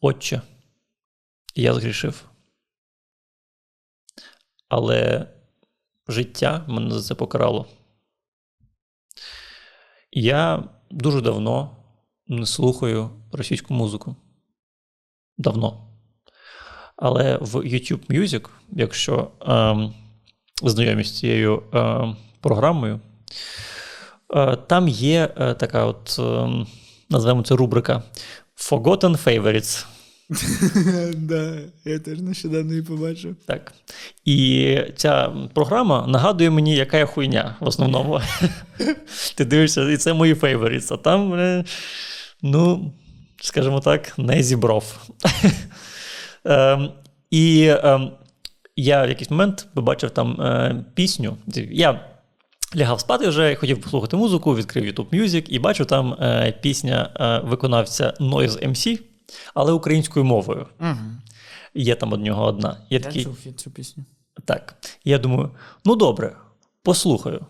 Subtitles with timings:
[0.00, 0.42] Отче,
[1.54, 2.24] я згрішив.
[4.68, 5.26] Але
[6.08, 7.66] життя мене за це покарало.
[10.10, 11.76] Я дуже давно
[12.26, 14.16] не слухаю російську музику.
[15.38, 15.88] Давно.
[16.96, 19.94] Але в YouTube Music, якщо ем,
[20.62, 23.00] знайомі з цією ем, програмою,
[24.34, 26.66] е, там є е, така от, ем,
[27.10, 28.02] називаємо це рубрика
[28.58, 29.86] Forgotten Favorites.
[31.16, 33.36] Да, я теж нещодавно її побачив.
[33.46, 33.72] Так.
[34.24, 38.20] І ця програма нагадує мені, яка я хуйня в основному.
[39.34, 41.64] Ти дивишся, і це мої favorites, а там, е,
[42.42, 42.92] ну,
[43.40, 45.08] скажімо так, не зібров.
[46.44, 46.92] Ем,
[47.30, 48.10] І ем,
[48.76, 51.36] я в якийсь момент побачив там е, пісню.
[51.70, 52.00] Я
[52.76, 57.48] лягав спати вже, хотів послухати музику, відкрив YouTube Music і бачу там е, пісня е,
[57.48, 59.00] виконавця Noise MC,
[59.54, 60.66] але українською мовою.
[60.80, 60.96] Угу.
[61.74, 62.76] Є там од нього одна.
[62.90, 64.04] Я, Я такий, чув цю пісню.
[64.44, 64.74] так.
[65.04, 65.50] Я думаю,
[65.84, 66.36] ну добре,
[66.82, 67.46] послухаю.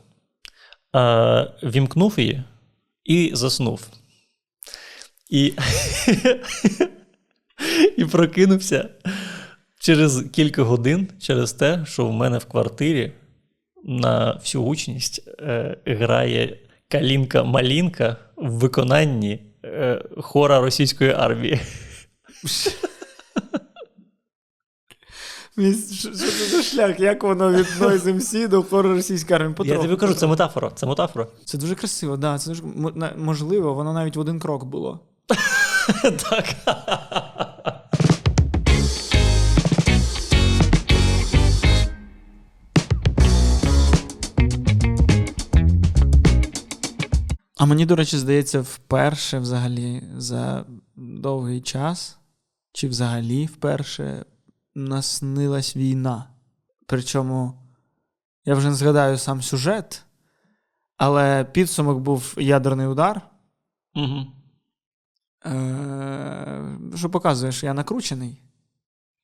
[0.97, 2.43] Е, вімкнув її
[3.05, 3.89] і заснув.
[5.31, 5.47] І,
[7.97, 8.89] і прокинувся
[9.81, 13.13] через кілька годин через те, що в мене в квартирі
[13.85, 16.59] на всю гучність е, грає
[16.91, 21.61] Калінка-Малінка в виконанні е, хора російської армії.
[22.47, 22.71] Що
[25.95, 27.01] що це за шлях?
[27.01, 29.55] Як воно від Noise MC до хору російської армії?
[29.65, 30.71] Я тобі кажу, це метафора.
[30.75, 31.27] Це метафора.
[31.45, 32.63] Це дуже красиво, да, це дуже
[33.17, 35.01] можливо, воно навіть в один крок було.
[36.31, 36.45] Так.
[47.59, 52.19] А мені, до речі, здається, вперше взагалі за довгий час,
[52.73, 54.25] чи взагалі вперше
[54.75, 56.31] наснилась війна.
[56.87, 57.55] Причому
[58.45, 60.05] я вже не згадаю сам сюжет,
[60.97, 63.31] але підсумок був ядерний удар.
[63.95, 64.27] Угу.
[65.47, 68.43] Е- що показує, що я накручений.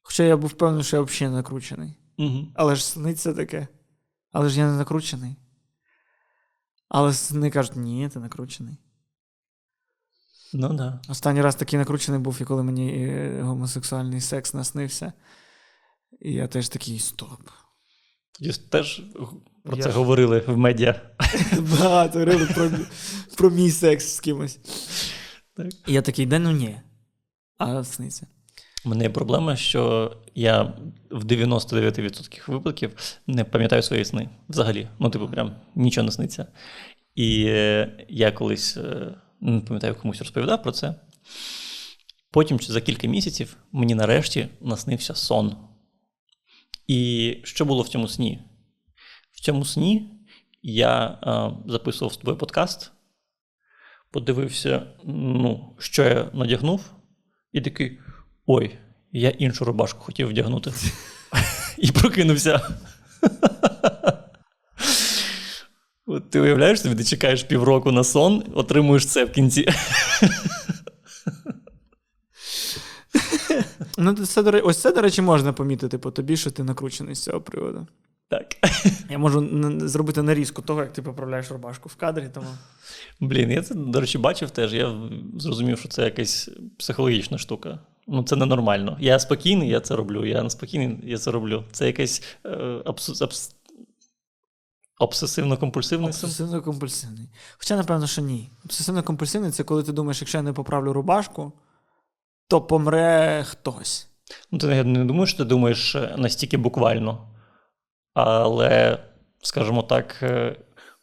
[0.02, 1.98] Хоча я був впевнений, що я взагалі не накручений.
[2.18, 2.48] Угу.
[2.54, 3.68] Але ж сниться таке.
[4.32, 5.36] Але ж я не накручений.
[6.88, 8.76] Але сни кажуть, ні, ти накручений.
[10.52, 10.76] Ну так.
[10.76, 11.00] Да.
[11.08, 15.12] Останній раз такий накручений був, і коли мені е, гомосексуальний секс наснився.
[16.20, 17.40] І я теж такий стоп.
[18.32, 19.02] Тоді теж
[19.64, 21.00] про Я це ж- говорили в медіа.
[21.58, 22.70] Багато говорили про,
[23.36, 24.58] про мій секс з кимось.
[25.56, 25.88] Так.
[25.88, 26.80] І я такий, да ну ні.
[27.58, 28.26] А сниться.
[28.84, 30.62] У мене є проблема, що я
[31.10, 34.88] в 99% випадків не пам'ятаю свої сни взагалі.
[34.98, 36.46] Ну, типу, прям нічого не сниться.
[37.14, 40.94] І е, я колись е, не пам'ятаю, комусь розповідав про це.
[42.30, 45.56] Потім за кілька місяців мені нарешті наснився сон.
[46.86, 48.40] І що було в цьому сні?
[49.32, 50.10] В цьому сні
[50.62, 52.92] я е, записував з тобою подкаст,
[54.10, 56.92] подивився, ну, що я надягнув,
[57.52, 57.98] і такий:
[58.46, 58.78] ой,
[59.12, 60.72] я іншу рубашку хотів вдягнути.
[61.78, 62.60] І прокинувся.
[66.06, 69.68] От ти уявляєш собі, ти чекаєш півроку на сон, отримуєш це в кінці.
[73.98, 77.40] Ну, це, ось це, до речі, можна помітити по тобі, що ти накручений з цього
[77.40, 77.86] приводу.
[78.28, 78.46] Так.
[79.10, 79.48] Я можу
[79.88, 82.46] зробити нарізку того, як ти поправляєш рубашку в кадрі, тому.
[83.20, 84.74] Блін, я це, до речі, бачив теж.
[84.74, 87.78] Я зрозумів, що це якась психологічна штука.
[88.06, 88.96] Ну, це ненормально.
[89.00, 90.26] Я спокійний, я це роблю.
[90.26, 91.64] Я неспокійний, я це роблю.
[91.72, 92.48] Це якась е,
[92.84, 93.54] абсу- абс-
[95.00, 96.08] обсесивно-компульсивний.
[96.08, 97.26] Обсесивно-компульсивний.
[97.58, 98.50] Хоча, напевно, що ні.
[98.66, 101.52] Обсесивно-компульсивний це коли ти думаєш, якщо я не поправлю рубашку,
[102.48, 104.08] то помре хтось.
[104.50, 107.28] Ну, ти не, не думаєш, що ти думаєш е, настільки буквально.
[108.14, 108.98] Але,
[109.42, 110.56] скажімо так, е,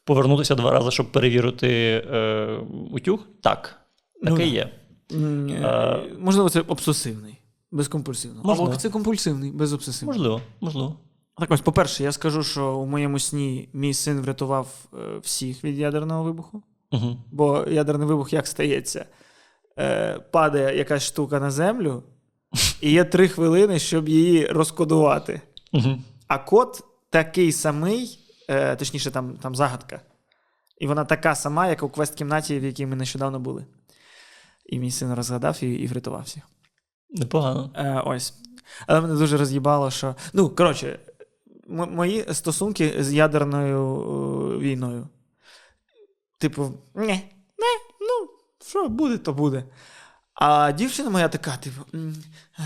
[0.03, 2.45] повернутися два рази, щоб перевірити е,
[2.91, 3.27] утюг?
[3.43, 3.79] Так.
[4.23, 4.55] Ну, Таке да.
[4.55, 4.69] є.
[5.13, 7.37] Е, А- Можливо, це обсесивний,
[7.71, 8.47] без компульсивного.
[8.47, 8.69] Можливо.
[8.69, 10.19] Або це компульсивний, без обсесивного.
[10.19, 10.95] Можливо, можливо.
[11.37, 15.77] Так ось, по-перше, я скажу, що у моєму сні мій син врятував е, всіх від
[15.77, 16.63] ядерного вибуху.
[16.91, 17.17] Угу.
[17.31, 19.05] Бо ядерний вибух як стається?
[19.79, 22.03] Е, падає якась штука на землю,
[22.81, 25.41] і є три хвилини, щоб її розкодувати.
[25.73, 25.97] Угу.
[26.27, 28.19] А код такий самий,
[28.49, 30.01] е, точніше, там, там загадка.
[30.77, 33.65] І вона така сама, як у квест-кімнаті, в якій ми нещодавно були.
[34.71, 36.43] І мій син розгадав і, і врятував всіх.
[37.09, 37.71] Непогано.
[37.75, 38.33] Е, ось.
[38.87, 40.15] Але мене дуже роз'їбало, що.
[40.33, 40.99] Ну, коротше,
[41.69, 43.79] м- мої стосунки з ядерною
[44.55, 45.07] е, війною.
[46.37, 47.71] Типу, не, не,
[48.01, 48.29] ну,
[48.65, 49.63] що буде, то буде.
[50.43, 52.15] А дівчина моя така, типу, «М,
[52.59, 52.63] е,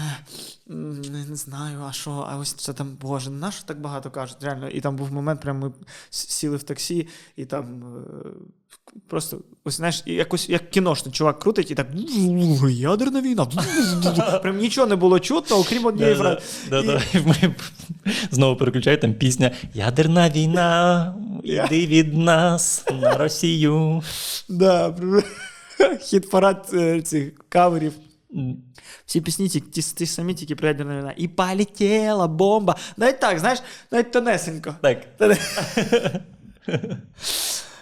[1.30, 4.38] не, знаю, а що, а ось це там, боже, на що так багато кажуть?
[4.42, 5.72] Реально, і там був момент, прямо ми
[6.10, 8.30] сіли в таксі, і там е,
[9.08, 11.88] просто, ось знаєш, якось як кіношний чувак крутить, і так
[12.70, 13.46] ядерна війна.
[14.42, 16.42] Прям нічого не було чутно, окрім однієї фрази.
[18.32, 24.04] Знову переключають там пісня Ядерна війна, іди від нас на Росію.
[24.50, 25.24] Да, прям
[26.02, 26.74] хіт парад
[27.04, 27.94] цих каверів.
[29.06, 31.14] Всі пісні ті, ті, ті самі, тільки про ядерну війна.
[31.18, 32.76] І полетіла бомба.
[32.98, 33.60] Навіть так, знаєш,
[33.92, 34.76] навіть тонесенько.
[34.82, 35.08] Так.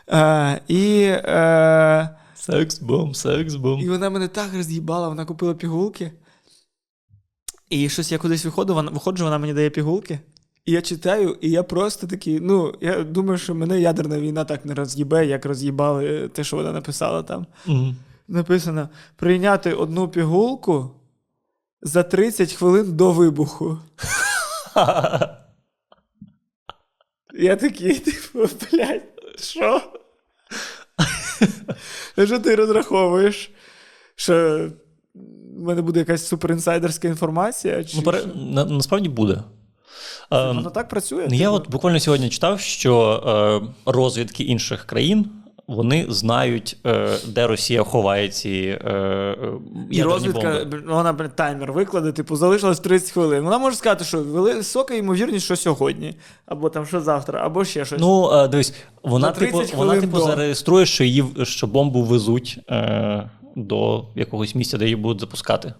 [0.67, 3.81] І, е, Секс-бом, секс-бом.
[3.81, 6.11] і вона мене так роз'їбала, вона купила пігулки.
[7.69, 10.19] І щось я кудись виходжу, вона, виходжу, вона мені дає пігулки.
[10.65, 14.65] І я читаю, і я просто такий, ну, я думаю, що мене ядерна війна так
[14.65, 17.45] не роз'їбе, як роз'їбали те, що вона написала там.
[17.65, 17.95] Мгм.
[18.27, 20.91] Написано: прийняти одну пігулку
[21.81, 23.79] за 30 хвилин до вибуху.
[27.39, 28.39] Я такий, типу,
[28.71, 29.01] блядь,
[29.39, 29.81] що?
[32.17, 33.51] На Що ти розраховуєш?
[34.15, 34.69] Що
[35.57, 37.83] в мене буде якась суперінсайдерська інформація?
[37.83, 38.29] Чи Ну, пере- що?
[38.35, 39.43] на, насправді буде.
[40.31, 41.27] Ем, Воно так працює?
[41.29, 43.23] Ну, я от буквально сьогодні читав, що
[43.85, 45.29] е, розвідки інших країн
[45.67, 49.37] вони знають, е, де Росія ховає ці е,
[49.91, 50.83] І розвідка, бомби.
[50.87, 53.43] вона таймер викладе, типу, залишилось 30 хвилин.
[53.43, 56.15] Вона може сказати, що висока ймовірність, що сьогодні,
[56.45, 57.99] або там що завтра, або ще щось.
[58.01, 58.73] Ну, дивись,
[59.03, 64.55] вона На 30 типу, вона, типу зареєструє, що її що бомбу везуть е, до якогось
[64.55, 65.73] місця, де її будуть запускати.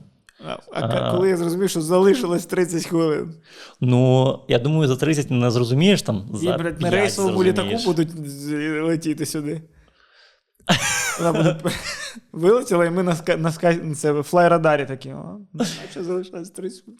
[0.47, 3.33] А, а коли я зрозумів, що залишилось 30 хвилин,
[3.81, 6.29] Ну, я думаю, за 30 не зрозумієш там.
[6.33, 9.61] і за блядь, на 5 рейсовому літаку будуть з- летіти сюди.
[11.19, 11.57] Вона буде
[12.31, 15.09] вилетіла, і ми на, ска- на, ска- це в флайрадарі такі.
[15.09, 16.99] О, наче залишилось 30 хвилин.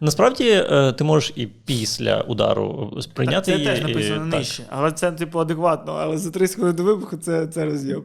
[0.00, 3.66] Насправді, е, ти можеш і після удару сприйняти Це її.
[3.66, 4.40] теж і- написано так.
[4.40, 4.62] нижче.
[4.70, 5.92] Але це, типу, адекватно.
[5.92, 8.04] Але за 30 хвилин до вибуху це, це роз'єб.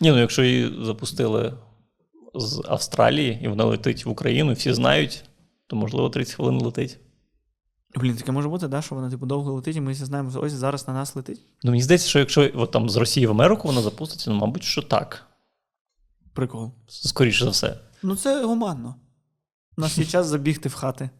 [0.00, 1.52] Ні, ну якщо її запустили
[2.34, 5.24] з Австралії і вона летить в Україну, всі знають,
[5.66, 6.98] то можливо 30 хвилин летить.
[7.94, 10.40] Блін, таке може бути, да, що вона типу довго летить, і ми всі знаємо, що
[10.40, 11.40] ось зараз на нас летить.
[11.62, 14.64] Ну, мені здається, що якщо от там з Росії в Америку вона запуститься, ну, мабуть,
[14.64, 15.26] що так.
[16.34, 16.72] Прикол.
[16.88, 17.78] Скоріше за все.
[18.02, 18.94] Ну, це гуманно.
[19.76, 21.10] У нас є час забігти в хати.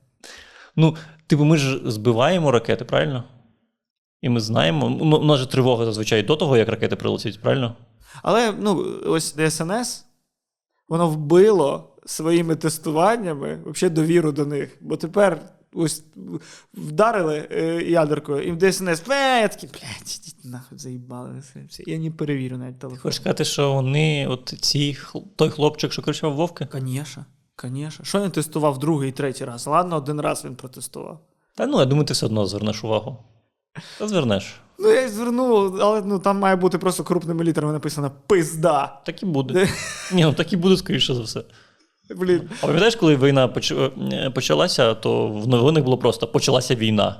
[0.76, 3.24] Ну, типу, ми ж збиваємо ракети, правильно?
[4.20, 4.90] І ми знаємо.
[4.90, 7.76] Ну, У нас же тривога зазвичай до того, як ракети прилетять, правильно?
[8.22, 10.04] Але ну, ось ДСНС,
[10.92, 14.76] воно вбило своїми тестуваннями взагалі довіру до них.
[14.80, 15.40] Бо тепер
[15.74, 16.04] ось
[16.74, 21.42] вдарили е, ядеркою, і в ДСНС, «Е», я такий, блядь, нахуй заїбали.
[21.86, 23.00] Я не перевірю навіть телефон.
[23.00, 24.98] Хочеш сказати, що вони, от ці,
[25.36, 26.66] той хлопчик, що кричав Вовки?
[26.66, 27.24] Конечно,
[27.56, 28.04] конечно.
[28.04, 29.66] Що він тестував другий і третій раз?
[29.66, 31.20] Ладно, один раз він протестував.
[31.54, 33.16] Та ну, я думаю, ти все одно звернеш увагу.
[33.98, 34.60] Та звернеш.
[34.82, 39.00] Ну, я й звернув, але ну, там має бути просто крупними літерами написано пизда.
[39.06, 39.68] Так і буде.
[40.12, 41.42] Ні, ну так і буде, скоріше за все.
[42.16, 42.42] Блін.
[42.60, 47.16] А пам'ятаєш, коли війна поч- е, почалася, то в новинах було просто почалася війна.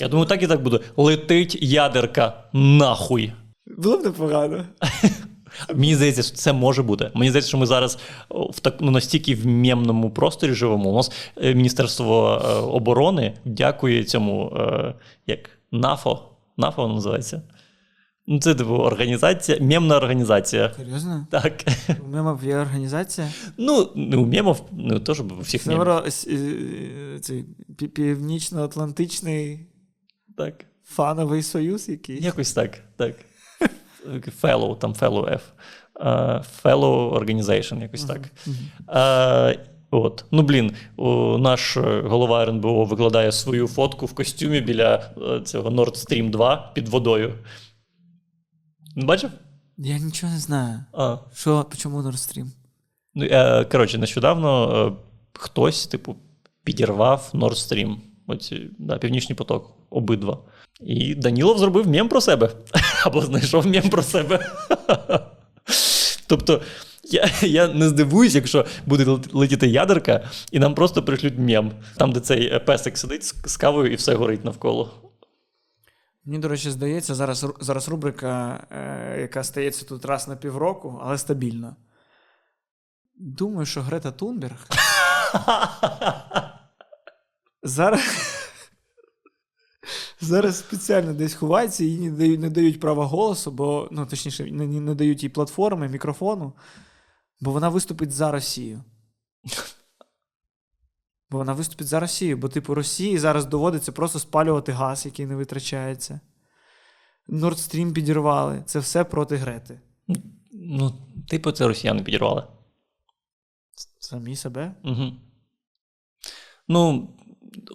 [0.00, 0.80] Я думаю, так і так буде.
[0.96, 3.32] Летить ядерка нахуй.
[3.78, 4.64] Було б непогано.
[5.74, 7.10] Мені здається, що це може бути.
[7.14, 7.98] Мені здається, що ми зараз
[8.30, 10.90] в так ну, настільки в мємному просторі живемо.
[10.90, 14.94] У нас е, Міністерство е, оборони дякує цьому е,
[15.26, 16.33] як НАФО.
[16.56, 17.42] НАФО воно називається.
[18.26, 20.72] Ну, це типу організація, мємна організація.
[20.76, 21.26] Серйозно?
[21.30, 21.64] Так.
[22.04, 23.28] У мемів є організація?
[23.58, 25.62] Ну, не у мємов, не то, щоб у всіх.
[25.62, 27.44] Северо, е, цей
[27.94, 29.66] Північно-Атлантичний
[30.36, 30.64] Так.
[30.84, 32.24] фановий союз якийсь.
[32.24, 32.78] Якось так.
[32.96, 33.16] так.
[34.42, 35.40] Fellow, там fellow F.
[36.00, 38.20] Е, Fellow Organization, якось так.
[38.88, 40.24] Е, От.
[40.30, 45.70] Ну, блін, о, наш е, голова РНБО викладає свою фотку в костюмі біля е, цього
[45.70, 47.34] Nord Stream 2 під водою.
[48.96, 49.30] Бачив?
[49.78, 50.84] Я нічого не знаю.
[50.92, 51.16] А.
[51.34, 52.46] Що, чому Nord Stream?
[53.14, 54.92] Ну, е, коротше, нещодавно е,
[55.32, 56.16] хтось, типу,
[56.64, 57.96] підірвав Nord Stream.
[58.26, 60.38] Оці, да, Північний поток, обидва.
[60.80, 62.50] І Данілов зробив мєм про себе.
[63.04, 64.52] Або знайшов мєм про себе.
[66.26, 66.60] тобто,
[67.04, 72.20] я, я не здивуюсь, якщо буде летіти ядерка, і нам просто пришлють мєм, там, де
[72.20, 74.90] цей е, песик сидить з, кавою і все горить навколо.
[76.24, 81.18] Мені, до речі, здається, зараз, зараз рубрика, е, яка стається тут раз на півроку, але
[81.18, 81.76] стабільно.
[83.16, 84.66] Думаю, що Грета Тунберг
[87.62, 88.00] зараз,
[90.20, 94.66] зараз спеціально десь ховається, їй не дають, не дають права голосу, бо, ну, точніше, не,
[94.66, 96.52] не дають їй платформи, мікрофону.
[97.40, 98.84] Бо вона виступить за Росію.
[101.30, 105.36] Бо вона виступить за Росію, бо, типу, Росії зараз доводиться просто спалювати газ, який не
[105.36, 106.20] витрачається.
[107.28, 108.62] Nord Stream підірвали.
[108.66, 109.80] Це все проти Грети.
[110.52, 112.46] Ну, типу, це росіяни підірвали.
[113.98, 114.74] Самі себе.
[114.84, 115.12] Угу.
[116.68, 117.08] Ну,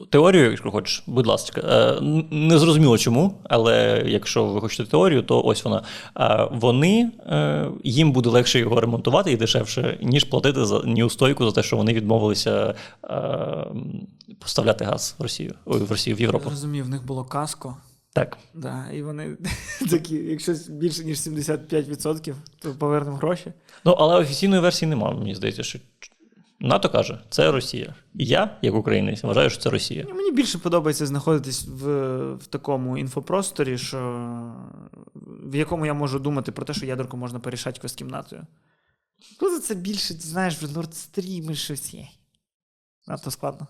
[0.10, 1.62] теорію, якщо хочеш, будь ласка.
[1.62, 5.84] Е, Не зрозуміло чому, але якщо ви хочете теорію, то ось вона.
[6.20, 11.52] Е, Вони е, їм буде легше його ремонтувати і дешевше, ніж платити за неустойку за
[11.52, 12.76] те, що вони відмовилися
[14.40, 16.50] поставляти газ в Росію, ой, в Росію, в Європу.
[16.50, 17.78] Зрозумів, в них було каско.
[18.14, 18.38] Так.
[18.54, 19.38] Да, і вони
[19.90, 23.54] такі, якщо більше ніж 75%, то повернемо гроші.
[23.86, 25.80] Ну, але офіційної версії немає, мені здається, що
[26.60, 27.96] НАТО каже, це Росія.
[28.16, 30.06] І я, як українець, вважаю, що це Росія.
[30.10, 31.88] Мені більше подобається знаходитись в,
[32.34, 34.00] в такому інфопросторі, що,
[35.44, 38.48] в якому я можу думати про те, що ядерку можна порішати з кімнатою.
[39.40, 42.08] Коли це більше, ти знаєш, в Nord Stream і щось є.
[43.08, 43.68] Надто складно.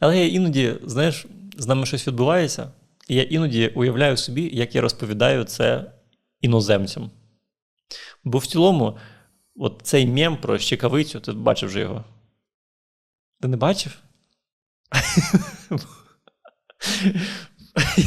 [0.00, 1.26] Але я іноді, знаєш,
[1.58, 2.72] з нами щось відбувається,
[3.08, 5.92] і я іноді уявляю собі, як я розповідаю це
[6.40, 7.10] іноземцям.
[8.24, 8.98] Бо в цілому,
[9.58, 12.04] от цей мем про щекавицю, ти бачив вже його.
[13.40, 13.98] Ти не бачив?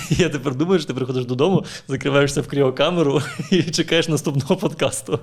[0.09, 5.19] Я тепер думаю, що ти приходиш додому, закриваєшся в кріокамеру і чекаєш наступного подкасту.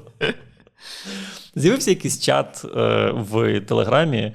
[1.54, 4.32] З'явився якийсь чат е, в Телеграмі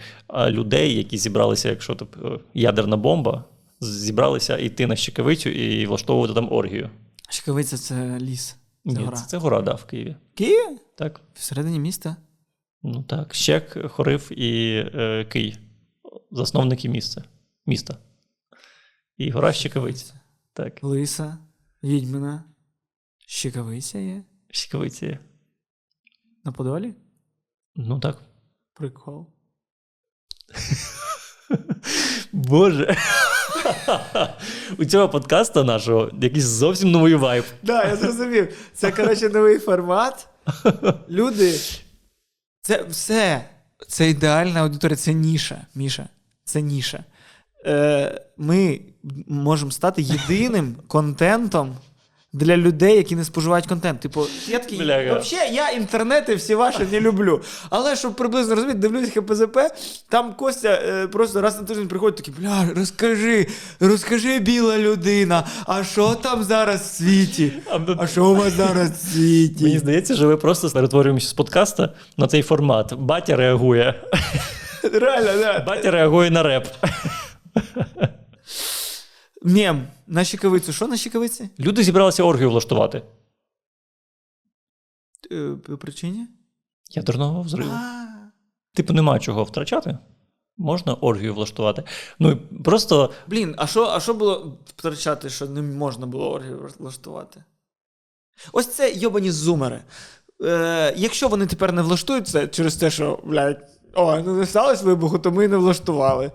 [0.48, 3.44] людей, які зібралися, якщо тип, е, ядерна бомба,
[3.82, 6.90] зібралися йти на щекавицю і влаштовувати там оргію.
[7.30, 8.56] Щекавиця це ліс.
[8.86, 9.18] Це Ні, гора.
[9.18, 10.16] це, це гора, да, в Києві.
[10.36, 10.80] Київ?
[10.98, 11.22] Так.
[11.34, 12.16] Всередині міста.
[12.84, 13.34] Ну так.
[13.34, 15.58] Щек, Хорив і е, Кий.
[16.32, 17.24] Засновники місця.
[17.66, 17.98] міста.
[19.18, 20.14] І гора Щекавиця.
[20.54, 20.84] Так.
[20.84, 21.38] Лиса,
[21.84, 22.44] відьмина.
[23.28, 24.24] Щекавиця є.
[24.50, 25.20] Щекавиця є.
[26.44, 26.94] На Подолі?
[27.76, 28.24] Ну так.
[28.74, 29.28] Прикол.
[32.32, 32.98] Боже.
[34.78, 37.44] У цього подкаста нашого якийсь зовсім новий вайб.
[37.66, 38.54] Так, я зрозумів.
[38.74, 40.28] Це, коротше, новий формат.
[41.10, 41.54] Люди.
[42.62, 43.46] Це все.
[43.88, 45.62] Це ідеальна аудиторія, це ніша.
[45.76, 46.08] Міша.
[46.44, 47.04] Це ніша.
[47.66, 48.80] Е, Ми
[49.28, 51.76] можемо стати єдиним контентом
[52.34, 54.00] для людей, які не споживають контент.
[54.00, 57.42] Типу, я такий, взагалі, я інтернети всі ваші не люблю.
[57.70, 59.58] Але щоб приблизно розуміти, дивлюсь ХПЗП,
[60.10, 63.48] там Костя е, просто раз на тиждень приходить такий, бля, розкажи,
[63.80, 67.54] розкажи, біла людина, а що там зараз в світі?
[67.98, 69.64] А що у вас зараз в світі?
[69.64, 72.94] Мені здається, що ви просто перетворюємося з подкаста на цей формат.
[72.94, 74.04] Батя реагує.
[74.94, 75.64] Реально, да.
[75.68, 76.68] Батя реагує на реп.
[79.44, 79.88] Мем.
[80.12, 80.74] На щекавицю.
[80.74, 81.50] Що на щекавиці?
[81.60, 83.02] Люди зібралися оргію влаштувати.
[85.32, 86.28] Е, По причині?
[86.90, 87.72] Ядерного взриву.
[87.74, 88.06] А.
[88.74, 89.98] Типу, нема чого втрачати.
[90.58, 91.84] Можна оргію влаштувати.
[92.20, 96.70] Ну і просто Блін, а що, а що було втрачати, що не можна було оргію
[96.80, 97.44] влаштувати?
[98.52, 99.82] Ось це йобані зумери.
[100.44, 104.86] Е, якщо вони тепер не влаштують це через те, що, блядь, о, ну не сталося
[104.86, 106.32] вибуху, то ми і не влаштували.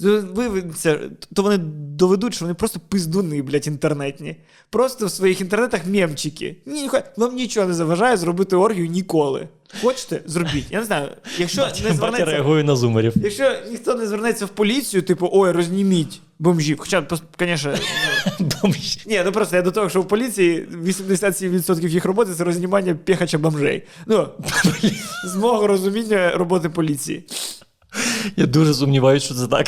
[0.00, 0.98] Виявиться,
[1.34, 1.58] то вони
[1.96, 4.36] доведуть, що вони просто пиздуни, блядь, інтернетні.
[4.70, 6.56] Просто в своїх інтернетах мемчики.
[6.66, 9.48] Ні, ніхуя, вам нічого не заважає зробити оргію ніколи.
[9.82, 10.20] Хочете?
[10.26, 10.66] Зробіть.
[10.70, 11.08] Я не знаю,
[11.38, 12.24] якщо не батя звернеться.
[12.24, 13.12] реагує на зумерів.
[13.16, 16.76] Якщо ніхто не звернеться в поліцію, типу, ой, розніміть бомжів.
[16.80, 17.06] Хоча,
[17.40, 17.74] звісно,
[18.62, 18.98] Бомж.
[19.06, 23.38] ні, ну просто я до того, що в поліції 87% їх роботи це рознімання пехача
[23.38, 23.82] бомжей.
[24.06, 24.28] Ну,
[25.26, 27.24] з мого розуміння роботи поліції.
[28.36, 29.66] Я дуже сумніваюся, що це так.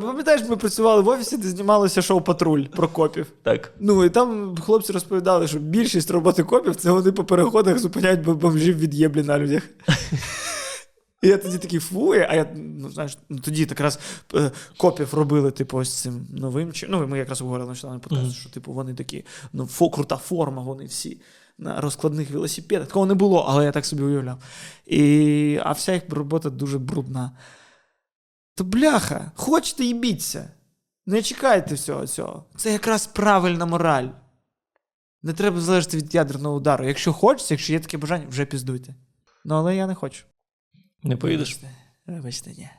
[0.00, 3.26] Пам'ятаєш, ми працювали в офісі, де знімалося шоу Патруль про копів.
[3.42, 3.72] Так.
[3.80, 8.34] Ну і там хлопці розповідали, що більшість роботи копів це вони по переходах зупиняють бо-
[8.34, 9.62] бомжів від єблі на людях.
[11.22, 13.98] І я тоді такий фу, а я ну, знаєш, ну, тоді якраз
[14.34, 16.72] е, копів робили, типу, ось цим новим.
[16.72, 18.30] чи- Ну, ми якраз говорили подкасті, Мгм.
[18.32, 21.20] що типу вони такі, ну, фо, крута форма, вони всі
[21.58, 22.88] на розкладних велосипедах.
[22.88, 24.42] Такого не було, але я так собі уявляв.
[24.86, 27.38] І, а вся їх робота дуже брудна.
[28.54, 30.50] То бляха, хочете їбіться.
[31.06, 32.44] Не чекайте всього цього.
[32.56, 34.08] Це якраз правильна мораль.
[35.22, 36.86] Не треба залежати від ядерного удару.
[36.86, 38.94] Якщо хочеться, якщо є таке бажання, вже піздуйте.
[39.44, 40.24] Ну, але я не хочу.
[41.02, 41.60] Не поїдеш?
[42.06, 42.70] Вибачте, ні.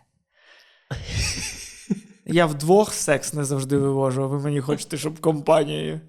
[2.26, 6.02] Я вдвох секс не завжди вивожу, а ви мені хочете, щоб компанією.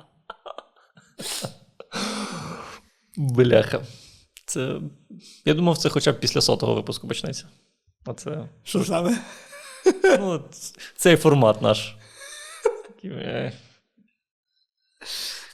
[3.17, 3.81] Бляха.
[4.47, 4.81] Це.
[5.45, 7.49] Я думав, це хоча б після сотого випуску почнеться.
[8.07, 8.49] А це.
[8.63, 9.19] Що саме?
[10.05, 10.43] Ну,
[10.97, 11.97] цей формат наш.
[12.89, 13.53] Такий, е.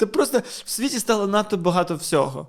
[0.00, 2.48] Та просто в світі стало надто багато всього.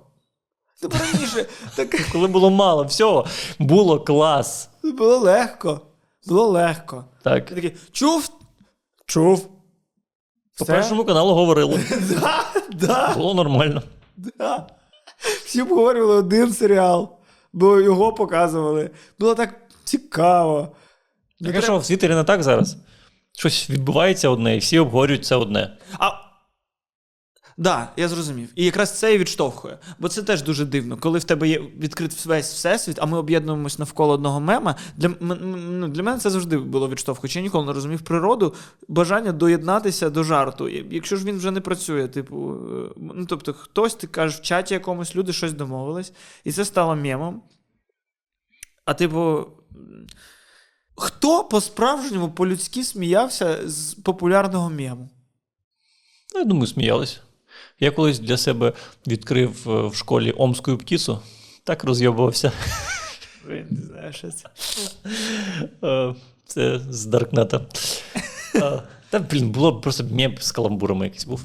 [0.80, 1.46] Типу раніше
[1.76, 3.26] так Коли було мало всього,
[3.58, 4.70] було клас.
[4.82, 5.80] було легко.
[6.26, 7.04] Було легко.
[7.22, 7.46] Так.
[7.46, 8.30] Ти такий, чув?
[9.06, 9.48] Чув.
[10.58, 10.72] По Все?
[10.72, 11.84] першому каналу говорили.
[12.20, 13.82] Да, да, Було нормально.
[14.16, 14.66] да.
[15.44, 17.18] Всі обговорювали один серіал,
[17.52, 18.90] бо його показували.
[19.18, 20.76] Було так цікаво.
[21.40, 22.76] Так а що, в світі не так зараз?
[23.32, 25.76] Щось відбувається одне, і всі обговорюють це одне.
[25.98, 26.27] А...
[27.60, 28.48] Да, я зрозумів.
[28.54, 29.78] І якраз це і відштовхує.
[29.98, 30.96] Бо це теж дуже дивно.
[30.96, 34.76] Коли в тебе є відкрит весь всесвіт, а ми об'єднуємось навколо одного мема.
[34.96, 37.38] Для, ну, для мене це завжди було відштовхуюче.
[37.38, 38.54] Я ніколи не розумів природу,
[38.88, 40.68] бажання доєднатися до жарту.
[40.68, 44.74] Якщо ж він вже не працює, типу, е, ну тобто, хтось ти кажеш, в чаті
[44.74, 46.12] якомусь люди щось домовились,
[46.44, 47.42] і це стало мемом.
[48.84, 49.46] А типу.
[51.00, 55.08] Хто по-справжньому по-людськи сміявся з популярного мему?
[56.34, 57.20] Ну, я думаю, сміялись.
[57.80, 58.72] Я колись для себе
[59.06, 61.18] відкрив е, в школі омську птицю,
[61.64, 62.52] так розйобувався.
[63.48, 64.48] Не знаю, що це.
[65.84, 66.14] Е,
[66.46, 67.66] Це з Даркнета.
[68.54, 71.44] Е, Та, блін, було просто мем з каламбурами якийсь був.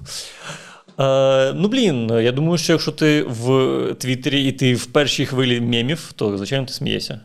[0.99, 5.61] Е, ну, блін, я думаю, що якщо ти в Твіттері і ти в першій хвилі
[5.61, 7.19] мемів, то, звичайно, ти смієшся.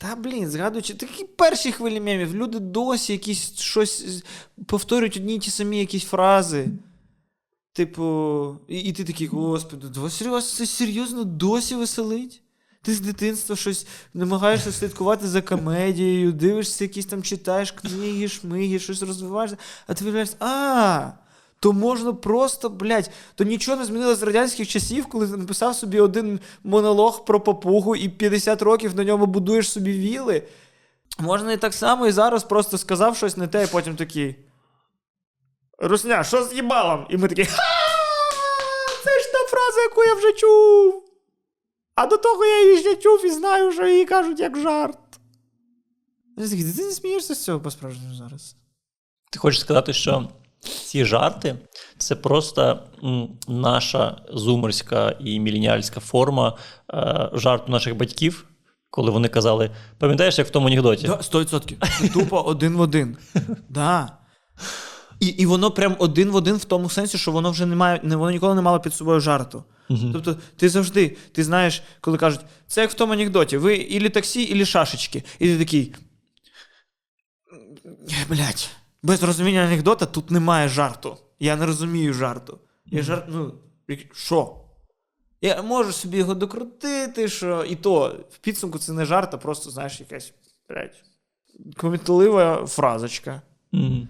[0.00, 4.22] Та блін, згадуючи, такі перші хвилі мемів, люди досі якісь щось
[4.66, 6.68] повторюють одні й ті самі якісь фрази.
[7.78, 12.42] Типу, і, і ти такий, господи, серйозно, це серйозно досі веселить?
[12.82, 19.02] Ти з дитинства щось намагаєшся слідкувати за комедією, дивишся, якісь там читаєш книги, шмиги, щось
[19.02, 19.56] розвиваєшся,
[19.86, 21.10] а ти виявляєш, а,
[21.60, 26.00] то можна просто, блядь, то нічого не змінилося з радянських часів, коли ти написав собі
[26.00, 30.42] один монолог про папугу і 50 років на ньому будуєш собі віли.
[31.18, 34.47] Можна і так само, і зараз просто сказав щось не те, і потім такий.
[35.78, 37.06] Русня, що з їбалом?
[37.10, 37.44] І ми такі.
[39.04, 41.04] Це ж та фраза, яку я вже чув.
[41.94, 44.98] А до того я її ще чув і знаю, що її кажуть як жарт.
[46.36, 46.42] Ти
[46.84, 48.56] не смієшся з цього по-справжньому зараз.
[49.30, 50.28] Ти хочеш сказати, що
[50.60, 51.56] ці жарти
[51.98, 52.82] це просто
[53.48, 56.56] наша зумерська і міленіальська форма
[56.94, 58.46] е, жарту наших батьків,
[58.90, 61.06] коли вони казали: пам'ятаєш, як в тому анекдоті?
[61.06, 62.12] Да, 100%.
[62.12, 63.16] Тупо один в один.
[63.68, 64.18] Да.
[65.20, 68.00] І, і воно прям один в один в тому сенсі, що воно вже не має,
[68.02, 69.64] не, воно ніколи не мало під собою жарту.
[70.12, 74.42] Тобто, ти завжди, ти знаєш, коли кажуть, це як в тому анекдоті, ви ілі таксі,
[74.42, 75.22] ілі шашечки.
[75.38, 75.94] І ти такий.
[78.28, 78.70] Блять,
[79.02, 81.16] без розуміння анекдота тут немає жарту.
[81.38, 82.58] Я не розумію жарту.
[82.86, 83.54] Я жарт, ну,
[84.12, 84.64] що?
[85.40, 89.70] Я можу собі його докрутити, що і то в підсумку це не жарт, а просто,
[89.70, 90.32] знаєш, якась,
[90.68, 91.04] блядь,
[91.76, 93.42] комітолива фразочка.
[93.72, 94.08] Мгм.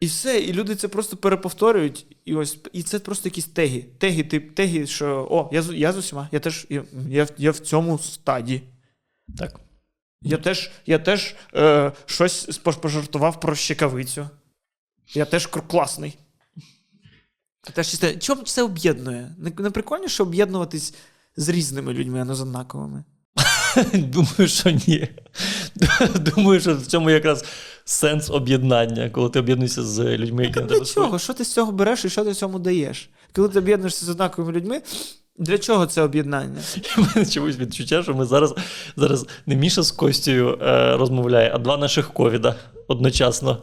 [0.00, 3.86] І все, і люди це просто переповторюють, і ось і це просто якісь теги.
[3.98, 7.32] Теги, тип, теги, що о, я з я з усіма, я теж я, я, в-
[7.38, 8.62] я в цьому стаді.
[9.38, 9.60] Так.
[10.22, 14.28] Я теж, я теж е, щось пожартував про щекавицю.
[15.14, 16.18] Я теж класний.
[17.74, 18.00] Теж.
[18.18, 19.34] Чому це об'єднує?
[19.38, 20.94] Не, не прикольніше об'єднуватись
[21.36, 23.04] з різними людьми, а не з однаковими.
[23.92, 25.08] Думаю, що ні.
[26.14, 27.44] Думаю, що в цьому якраз
[27.88, 31.18] сенс об'єднання, коли ти об'єднуєшся з людьми, які на Для чого?
[31.18, 33.10] Що ти з цього береш і що ти цьому даєш?
[33.32, 34.82] Коли ти об'єднуєшся з однаковими людьми,
[35.38, 36.60] для чого це об'єднання?
[36.98, 38.54] У мене чомусь відчуття, що ми зараз,
[38.96, 40.30] зараз не Міша з Костю
[40.62, 42.54] е, розмовляє, а два наших ковіда
[42.88, 43.62] одночасно.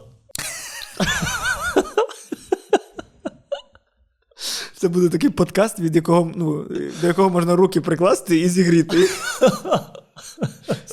[4.76, 6.66] Це буде такий подкаст, від якого, ну,
[7.00, 9.08] до якого можна руки прикласти і зігріти.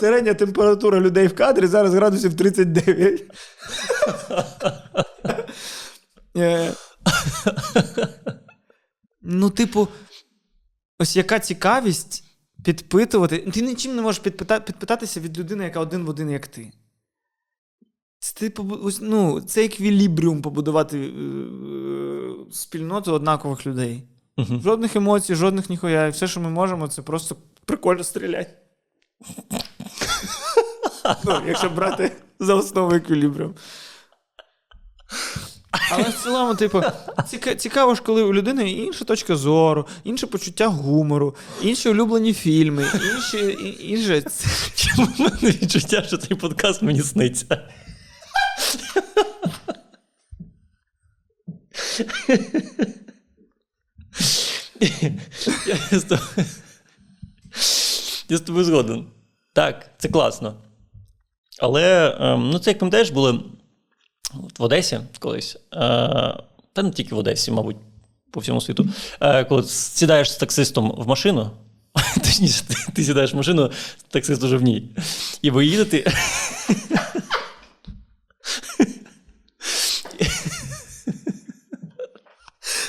[0.01, 3.23] Середня температура людей в кадрі зараз градусів 39.
[6.37, 6.73] Е,
[9.21, 9.87] Ну, типу,
[10.99, 12.23] ось яка цікавість
[12.63, 13.37] підпитувати.
[13.37, 14.59] Ти нічим не можеш підпита...
[14.59, 16.71] підпитатися від людини, яка один в один, як ти.
[18.19, 21.11] Це, типу, ось, ну, це еквілібріум побудувати е,
[22.51, 24.03] спільноту однакових людей.
[24.37, 26.07] Жодних емоцій, жодних ніхуя.
[26.07, 27.35] І все, що ми можемо, це просто
[27.65, 28.57] прикольно стріляти.
[31.25, 33.55] ну, якщо брати за основу еквілібріум.
[35.91, 36.81] Але в цілому, типу,
[37.27, 42.85] ціка- цікаво ж, коли у людини інша точка зору, інше почуття гумору, інші улюблені фільми,
[43.15, 43.37] інші.
[43.37, 44.23] і- інше...
[44.75, 47.67] Чому в мене відчуття, що цей подкаст мені сниться?
[55.91, 56.45] Я з тобою-
[58.29, 59.07] Я з тобою згоден.
[59.53, 60.61] Так, це класно.
[61.61, 63.39] Але ем, ну, це як пам'ятаєш, були
[64.59, 65.55] в Одесі колись.
[65.55, 65.77] Е,
[66.73, 67.77] та не тільки в Одесі, мабуть,
[68.31, 68.89] по всьому світу.
[69.19, 71.51] Е, коли сідаєш з таксистом в машину,
[72.15, 73.71] точніше, ти, ти сідаєш в машину,
[74.09, 74.89] таксист уже в ній.
[75.41, 76.11] І ви їдете.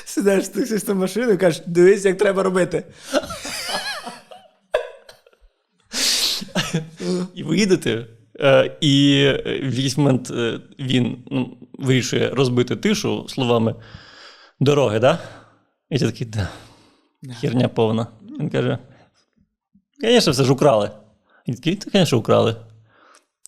[0.05, 2.83] Сідаєш з таксистом в машину і кажеш, дивись, як треба робити.
[7.35, 8.07] І ви їдете,
[8.81, 13.75] і в якийсь момент е, він ну, вирішує розбити тишу словами
[14.59, 15.19] дороги, да?
[15.89, 16.49] І ти такий, да.
[17.41, 18.07] Херня повна.
[18.39, 18.77] Він каже:
[20.01, 20.91] звісно, все ж украли.
[21.45, 22.55] І такий, та, звісно, украли.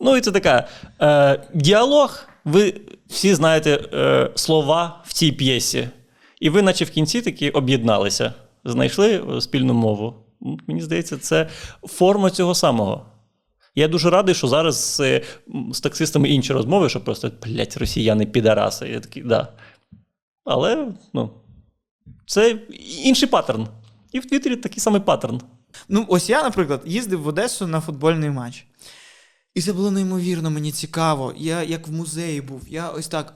[0.01, 0.67] Ну, і це така
[1.01, 2.19] е, діалог.
[2.45, 5.89] Ви всі знаєте е, слова в цій п'єсі.
[6.39, 8.33] І ви, наче в кінці, таки об'єдналися,
[8.65, 10.15] знайшли е, спільну мову.
[10.67, 11.49] Мені здається, це
[11.83, 13.05] форма цього самого.
[13.75, 15.21] Я дуже радий, що зараз е,
[15.73, 18.87] з таксистами інші розмови, що просто, блядь, росіяни підараси.
[18.89, 19.53] Я такий, да.
[20.45, 21.29] Але, ну,
[22.25, 22.49] це
[23.03, 23.67] інший паттерн.
[24.11, 25.41] І в Твіттері такий самий паттерн.
[25.89, 28.65] Ну, ось я, наприклад, їздив в Одесу на футбольний матч.
[29.53, 31.33] І це було неймовірно, мені цікаво.
[31.37, 33.33] Я як в музеї був, я ось так.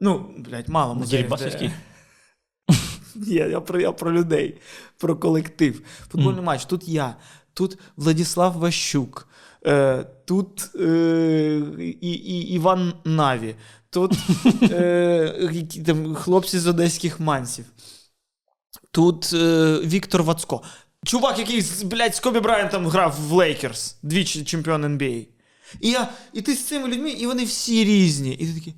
[0.00, 1.28] Ну, блядь, мало музеїв.
[1.28, 1.72] де-
[3.14, 4.60] Ні, я про, я про людей,
[4.98, 5.82] про колектив.
[6.10, 6.64] Футбольний матч.
[6.64, 7.16] Тут я,
[7.58, 9.28] тут Владислав Ващук,
[9.66, 13.54] е, тут е, і, і, Іван Наві,
[13.90, 14.12] тут
[14.62, 17.64] е, там, хлопці з одеських мансів.
[18.90, 20.62] Тут е, Віктор Вацко.
[21.04, 25.26] Чувак, який, блядь, з Кобі Брайантом грав в Лейкерс, двічі чемпіон NBA.
[25.80, 28.32] І, я, і ти з цими людьми, і вони всі різні.
[28.32, 28.74] І ти такий.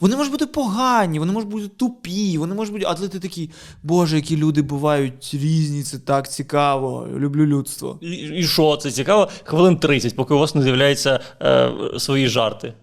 [0.00, 2.84] Вони можуть бути погані, вони можуть бути тупі, вони можуть бути.
[2.88, 3.50] Але ти такий,
[3.82, 7.08] Боже, які люди бувають різні, це так цікаво.
[7.16, 7.98] Люблю людство.
[8.02, 9.28] І, і що це цікаво?
[9.44, 12.74] Хвилин 30, поки у вас не з'являються е, свої жарти.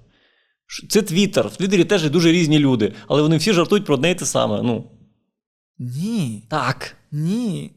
[0.89, 1.47] Це Твіттер.
[1.47, 4.61] В Твіттері теж дуже різні люди, але вони всі жартують про одне і те саме.
[4.61, 4.91] Ну,
[5.79, 6.47] Ні.
[6.49, 6.95] так.
[7.11, 7.71] Ні.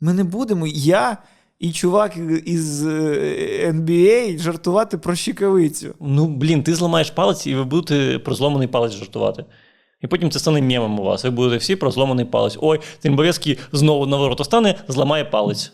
[0.00, 0.66] Ми не будемо.
[0.66, 1.18] Я
[1.62, 5.94] і чувак із е, NBA жартувати про щикавицю.
[6.00, 9.44] Ну, блін, ти зламаєш палець, і ви будете про зломаний палець жартувати.
[10.00, 11.24] І потім це стане мемом у вас.
[11.24, 12.58] Ви будете всі про зломаний палець.
[12.60, 15.72] Ой, Тимбовецький знову на ворота стане, зламає палець.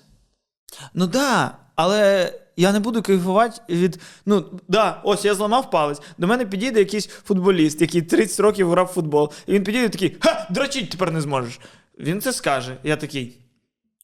[0.94, 4.01] Ну да, але я не буду кайфувати від.
[4.27, 6.03] Ну, да, ось я зламав палець.
[6.18, 9.33] До мене підійде якийсь футболіст, який 30 років грав в футбол.
[9.46, 11.61] І він підійде такий: Ха, дрочить тепер не зможеш.
[11.98, 12.77] Він це скаже.
[12.85, 13.38] Я такий.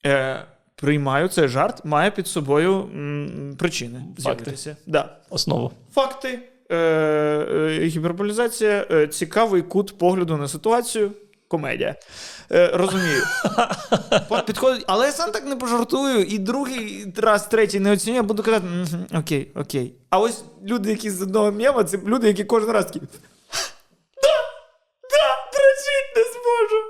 [0.07, 0.47] Е,
[0.85, 4.03] приймаю цей жарт, має під собою м, причини.
[4.18, 4.77] з'явитися.
[4.87, 5.16] Да.
[5.31, 5.73] Основу.
[5.94, 6.38] Факти,
[6.70, 11.11] е, е, гіперболізація, е, цікавий кут погляду на ситуацію,
[11.49, 11.94] комедія.
[12.53, 13.23] Е, розумію.
[14.47, 18.42] Підходить, але я сам так не пожартую, і другий раз, третій не оцінюю, я буду
[18.42, 19.94] казати, «Мгм, окей, окей.
[20.11, 23.01] А ось люди, які з одного м'єма, це люди, які кожен раз такі.
[24.23, 24.37] Да,
[25.11, 26.83] да, дрочить не зможу.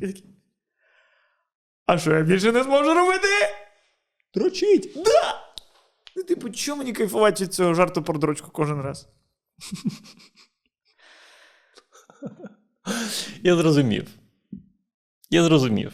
[0.00, 0.24] Я такий,
[1.90, 3.28] А що я більше не зможу робити?
[4.34, 4.92] Дрочить.
[4.96, 5.40] Да!
[6.16, 9.08] Ну, типу, чому мені кайфувати від цього жарту про дрочку кожен раз?
[13.42, 14.08] Я зрозумів.
[15.30, 15.92] Я зрозумів.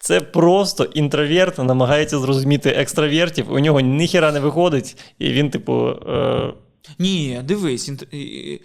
[0.00, 5.88] Це просто інтроверт намагається зрозуміти екстравертів, у нього ніхіра не виходить, і він, типу.
[5.88, 6.54] Е...
[6.98, 8.08] Ні, дивись, інт...
[8.10, 8.62] і- і-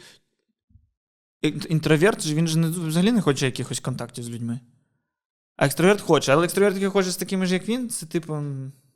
[1.41, 4.59] ін- інтроверт він ж не, взагалі не хоче якихось контактів з людьми.
[5.59, 8.37] А екстраверт хоче, але екстраверт, який хоче з такими ж, як він, це типу.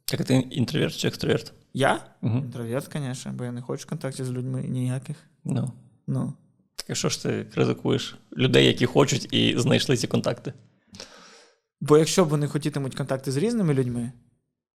[0.06, 1.54] Так ти інтроверт чи екстраверт?
[1.74, 2.00] Я?
[2.22, 2.38] Угу.
[2.38, 5.18] Інтроверт, звісно, бо я не хочу контактів з людьми ніяких.
[5.44, 5.72] Ну.
[6.08, 6.34] Ну.
[6.76, 8.18] Так а що ж ти ризикуєш?
[8.38, 10.54] Людей, які хочуть і знайшли ці контакти.
[11.82, 14.12] Бо якщо б вони хотітимуть контакти з різними людьми,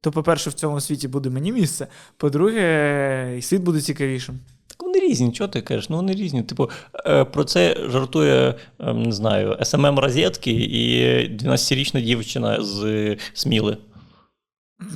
[0.01, 1.87] то, по-перше, в цьому світі буде мені місце.
[2.17, 4.39] По-друге, і світ буде цікавішим.
[4.67, 5.89] Так вони різні, чого ти кажеш?
[5.89, 6.43] Ну вони різні.
[6.43, 6.69] Типу,
[7.05, 11.03] е, про це жартує, е, не знаю, SMM Розетки і
[11.37, 13.77] 12-річна дівчина з е, Сміли.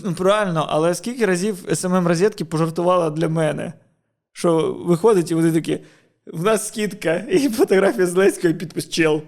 [0.03, 3.73] Ну, правильно, але скільки разів SMM Розетки пожартувала для мене?
[4.33, 5.79] Що виходить, і вони такі:
[6.25, 9.21] в нас скидка, і фотографія Зеленського, і підпис чел.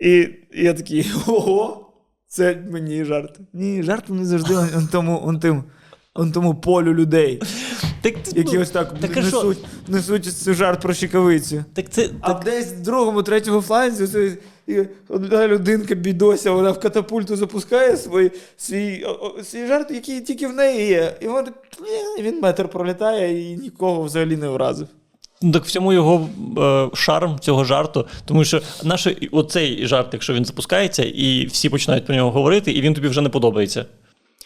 [0.00, 1.87] І я такий, ого,
[2.28, 3.38] це мені жарт.
[3.52, 5.64] Ні, жарт вони завжди он, он тому, он тим,
[6.14, 7.42] он тому полю людей,
[8.02, 9.36] Так, які ну, ось так, так а що?
[9.42, 11.64] несуть, несуть цей жарт про щекавицю.
[11.74, 14.36] Так це А десь в другому, третьому фланзі це,
[14.66, 20.20] і одна людинка бідося, вона в катапульту запускає свій, свій, о- о- свій жарт, який
[20.20, 21.14] тільки в неї є.
[21.20, 21.48] І вона,
[22.18, 24.88] «Е», він метр пролітає і нікого взагалі не вразив.
[25.42, 30.34] Ну, Так в цьому його е, шарм цього жарту, тому що наше, оцей жарт, якщо
[30.34, 33.84] він запускається, і всі починають про нього говорити, і він тобі вже не подобається.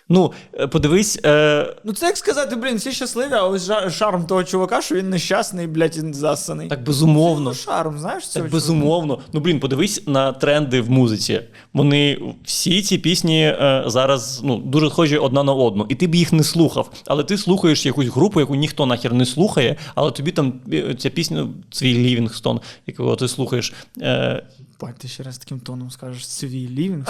[0.09, 1.21] Ну, е, подивись.
[1.25, 1.75] Е...
[1.85, 5.67] Ну, це як сказати, блін, всі щасливі, а ось шарм того чувака, що він нещасний,
[5.67, 6.69] блядь, і засаний.
[6.69, 7.51] Так безумовно.
[7.51, 9.19] Ну, шарм, знаєш, цього Так безумовно.
[9.33, 11.41] Ну блін, подивись на тренди в музиці.
[11.73, 15.87] Вони всі ці пісні е, зараз ну, дуже схожі одна на одну.
[15.89, 16.91] І ти б їх не слухав.
[17.07, 21.11] Але ти слухаєш якусь групу, яку ніхто нахер не слухає, але тобі там е, ця
[21.11, 23.73] пісня, свій Лівінгстон, якого ти слухаєш.
[24.03, 24.43] Е...
[24.83, 27.07] Бать, ти ще раз таким тоном скажеш свій лівінг.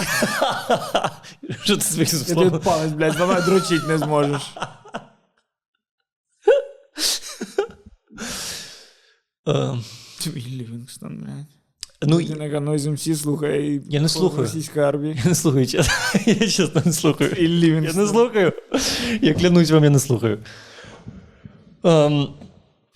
[1.63, 4.41] Що ти свій Я тобі палець, блядь, мене дрочить не зможеш.
[10.19, 11.45] Твій Лівінгстон, блядь.
[12.01, 14.43] Ну, Людина, яка Noise MC слухає Я не слухаю.
[14.43, 15.15] російської армії.
[15.23, 15.93] Я не слухаю, чесно.
[16.25, 17.31] Я чесно не слухаю.
[17.31, 18.53] І Я не слухаю.
[19.21, 20.39] Я клянусь вам, я не слухаю.
[21.83, 22.27] Ем,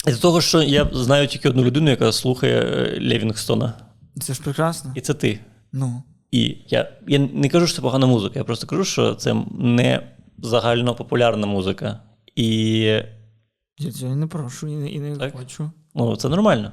[0.08, 3.87] з того, що я знаю тільки одну людину, яка слухає е, Левінгстона.
[4.22, 4.92] Це ж прекрасно.
[4.96, 5.40] І це ти.
[5.72, 6.04] Ну.
[6.32, 10.18] І я, я не кажу, що це погана музика, я просто кажу, що це не
[10.38, 12.00] загальнопопулярна музика.
[12.36, 12.80] І
[13.80, 15.38] Я цього не прошу і не, і не Так?
[15.38, 15.72] хочу.
[15.96, 16.72] ну, це нормально.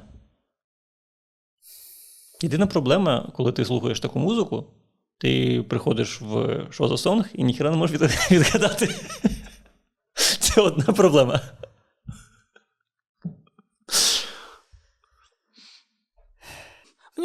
[2.41, 4.65] Єдина проблема, коли ти слухаєш таку музику,
[5.17, 8.95] ти приходиш в що за сонг і ніхіра не можеш відгадати.
[10.39, 11.41] Це одна проблема.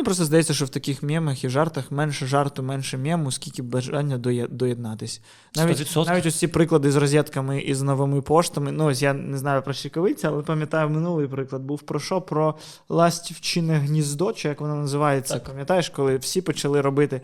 [0.00, 4.18] Мені просто здається, що в таких мемах і жартах менше жарту, менше мему, скільки бажання
[4.18, 5.20] доє- доєднатись.
[5.56, 6.06] Навіть, 100%.
[6.06, 8.72] навіть ось ці приклади з розетками і з новими поштами.
[8.72, 12.20] Ну, ось я не знаю про щекавиці, але пам'ятаю, минулий приклад був про що?
[12.20, 12.58] Про
[12.88, 15.44] ластівчине гніздо, чи як воно називається, Так.
[15.44, 17.20] пам'ятаєш, коли всі почали робити.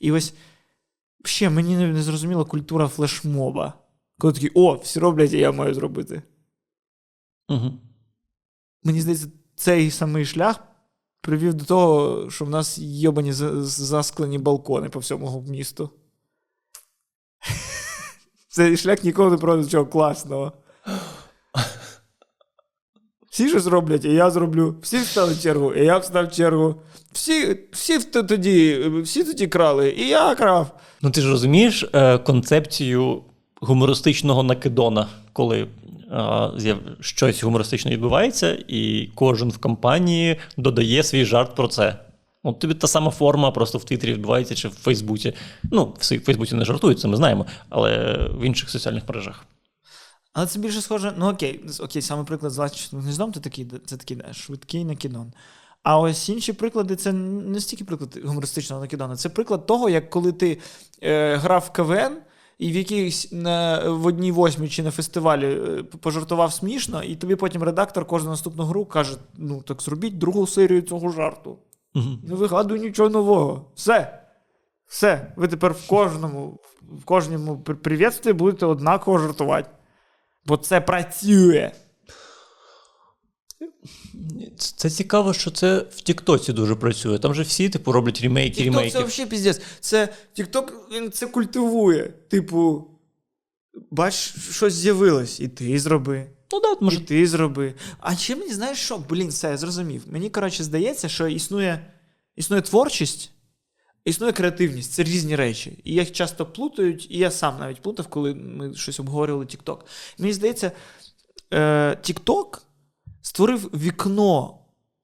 [0.00, 0.34] І ось
[1.24, 3.72] ще мені не не зрозуміла культура флешмоба.
[4.18, 6.22] Коли такі, о, всі роблять, і я маю зробити.
[7.48, 7.72] Угу.
[8.84, 10.67] Мені здається, цей самий шлях
[11.20, 15.90] привів до того, що в нас йобані за- засклені балкони по всьому місту.
[18.48, 20.52] Цей шлях ніколи не проводить нічого класного.
[23.30, 24.76] Всі щось роблять, і я зроблю.
[24.82, 26.74] Всі встали в чергу, і я встав чергу.
[27.12, 30.80] Всі, всі тоді, всі тоді крали, і я крав.
[31.02, 33.22] Ну, ти ж розумієш е, концепцію
[33.60, 35.68] гумористичного накидона, коли
[37.00, 41.98] щось гумористичне відбувається, і кожен в компанії додає свій жарт про це.
[42.42, 45.34] От тобі та сама форма просто в Твіттері відбувається чи в Фейсбуці.
[45.72, 49.44] Ну, в Фейсбуці не жартують, це ми знаємо, але в інших соціальних мережах.
[50.32, 54.18] Але це більше схоже, ну окей, окей, саме приклад з гніздом, це такий, це такий
[54.32, 55.32] швидкий накидон.
[55.82, 60.32] А ось інші приклади це не стільки приклад гумористичного накидона, це приклад того, як коли
[60.32, 60.58] ти
[61.02, 62.16] е, грав в КВН
[62.58, 67.36] і в якійсь на, в одній восьмій чи на фестивалі е, пожартував смішно, і тобі
[67.36, 71.58] потім редактор кожну наступну гру каже: ну так зробіть другу серію цього жарту.
[71.94, 72.06] Угу.
[72.22, 73.70] Не вигадуй нічого нового.
[73.74, 74.22] Все.
[74.86, 75.32] Все.
[75.36, 76.60] Ви тепер в кожному,
[77.00, 79.70] в кожному при- привітстві будете однаково жартувати.
[80.46, 81.70] Бо це працює.
[84.58, 87.18] Це, цікаво, що це в Тіктоці дуже працює.
[87.18, 88.90] Там же всі, типу, роблять ремейки, ремейки.
[88.90, 89.60] це взагалі піздець.
[89.80, 92.14] Це TikTok, він це культивує.
[92.28, 92.84] Типу,
[93.90, 94.14] бач,
[94.50, 96.26] щось з'явилось, і ти зроби.
[96.52, 97.74] Ну да, може, І ти зроби.
[98.00, 98.98] А ще мені знаєш що?
[98.98, 100.02] Блін, все, я зрозумів.
[100.06, 101.92] Мені, коротше, здається, що існує,
[102.36, 103.30] існує творчість,
[104.04, 104.92] існує креативність.
[104.92, 105.78] Це різні речі.
[105.84, 109.78] І їх часто плутають, і я сам навіть плутав, коли ми щось обговорювали TikTok.
[110.18, 110.72] Мені здається,
[111.54, 112.58] е, TikTok
[113.28, 114.58] створив вікно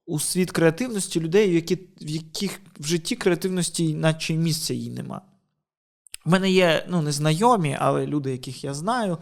[0.06, 5.20] у світ креативності людей, які, в яких в житті креативності, наче місця їй нема.
[6.26, 9.18] У мене є ну, не знайомі, але люди, яких я знаю,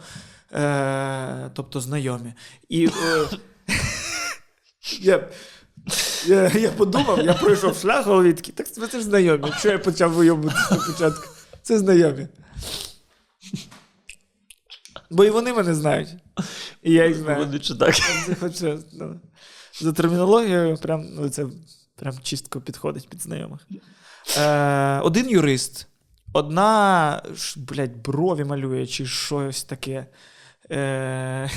[0.53, 2.33] е, тобто знайомі.
[2.69, 3.27] І е,
[5.01, 5.29] я,
[6.25, 9.51] я, я подумав, я пройшов шлях, голові такий, так це ж знайомі.
[9.57, 11.27] Що я почав вийобуватися на початку?
[11.61, 12.27] Це знайомі.
[15.09, 16.09] Бо і вони мене знають.
[16.83, 17.59] І я їх знаю.
[17.79, 17.95] Так.
[18.55, 19.19] Це ну,
[19.81, 21.45] за термінологією, прям, ну, це
[21.95, 23.67] прям чистко підходить під знайомих.
[24.37, 25.87] Е, один юрист,
[26.33, 27.23] одна,
[27.57, 30.07] блядь, брові малює, чи щось таке.
[30.71, 31.49] Е,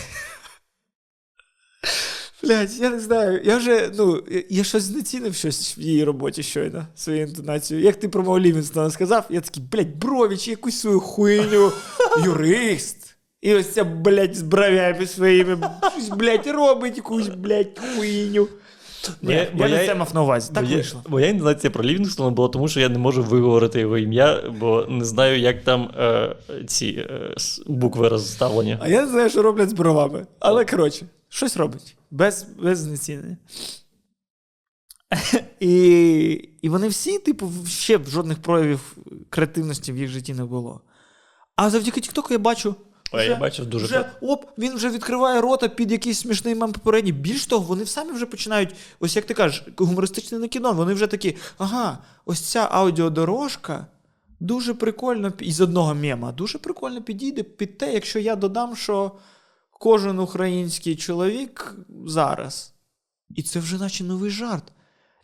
[2.42, 3.40] Блядь, я не знаю.
[3.44, 7.80] Я вже, ну, я- я щось знецінив щось в її роботі щойно, свою інтонацію.
[7.80, 11.72] Як ти про мого Лівінстона сказав, я такий, блядь, брові чи якусь свою хуйню,
[12.24, 13.05] юрист.
[13.46, 15.58] І ось ця, блядь, з бровями своїми,
[15.92, 18.48] щось, блядь, робить якусь, блядь, хуйню.
[19.22, 20.50] Ні, Моя- я не це мав на увазі.
[20.54, 21.02] Так моя, вийшло.
[21.08, 25.04] Моя інтонація про Лівінгстона була тому, що я не можу виговорити його ім'я, бо не
[25.04, 27.34] знаю, як там е, ці е,
[27.66, 28.78] букви розставлені.
[28.80, 30.26] А я не знаю, що роблять з бровами.
[30.38, 31.96] Але коротше, щось робить.
[32.10, 33.36] Без, без знецінення.
[35.60, 38.96] І, і вони всі, типу, ще жодних проявів
[39.30, 40.80] креативності в їх житті не було.
[41.56, 42.74] А завдяки Тіктоку я бачу.
[43.16, 47.12] Ой, я бачив дуже вже, оп, він вже відкриває рота під якийсь смішний мем попередній.
[47.12, 50.72] Більш того, вони самі вже починають, ось як ти кажеш, гумористичне на кіно.
[50.72, 53.86] Вони вже такі, ага, ось ця аудіодорожка
[54.40, 59.12] дуже прикольно із одного мема, дуже прикольно підійде під те, якщо я додам, що
[59.72, 61.76] кожен український чоловік
[62.06, 62.74] зараз.
[63.36, 64.72] І це вже наче новий жарт.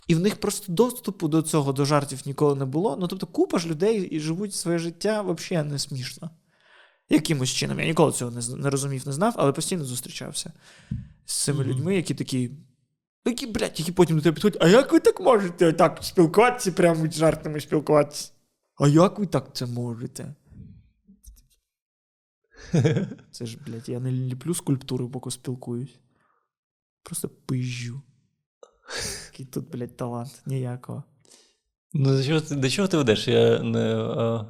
[0.08, 2.96] І в них просто доступу до цього, до жартів ніколи не було.
[3.00, 6.30] Ну, тобто, купа ж людей і живуть своє життя взагалі не смішно.
[7.12, 7.80] Якимось чином.
[7.80, 10.52] Я ніколи цього не, не розумів, не знав, але постійно зустрічався
[11.24, 11.68] з цими Мгм.
[11.70, 12.50] людьми, які такі.
[13.24, 17.06] Які, блядь, які потім до тебе підходять, а як ви так можете так спілкуватися, прямо
[17.10, 18.32] з жартами спілкуватися?
[18.80, 20.34] А як ви так це можете?
[23.30, 25.98] Це ж, блядь, я не ліплю скульптури, поки спілкуюсь.
[27.02, 28.02] Просто пизжу.
[29.32, 31.02] Який тут, блядь, талант, ніякого.
[31.92, 33.28] Ну, до чого, ти- до чого ти ведеш?
[33.28, 33.94] Я не.
[33.96, 34.46] А...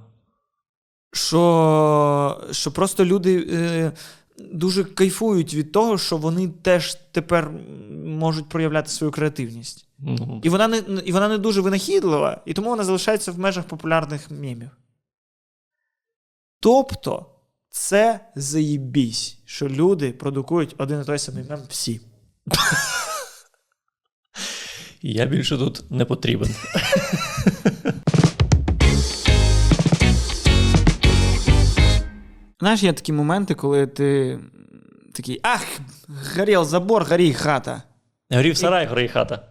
[1.12, 3.92] Що, що просто люди е,
[4.38, 7.50] дуже кайфують від того, що вони теж тепер
[8.04, 9.86] можуть проявляти свою креативність.
[9.98, 13.64] Ну, І вона не, і вона не дуже винахідлива, і тому вона залишається в межах
[13.64, 14.70] популярних мемів.
[16.60, 17.26] Тобто,
[17.70, 22.00] це заєбісь, що люди продукують один і той самий мем всі.
[25.02, 26.54] я більше тут не потрібен.
[32.62, 34.38] Знаєш, є такі моменти, коли ти
[35.12, 35.66] такий ах,
[36.36, 37.82] горів забор, горій хата.
[38.30, 39.42] Горів сарай, гори хата.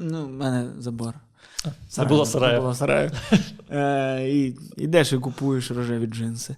[0.00, 1.14] Ну, в мене забор.
[1.88, 2.60] Це було сараю.
[2.60, 3.10] Було сараю.
[3.70, 6.56] Е, і йдеш і купуєш рожеві джинси.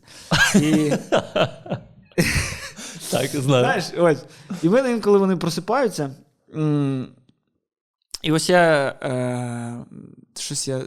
[0.54, 0.92] І,
[3.10, 3.64] Так, знаю.
[3.64, 4.24] знаєш, ось.
[4.62, 6.10] І мене інколи вони просипаються.
[8.22, 9.84] І ось я е,
[10.36, 10.82] щось я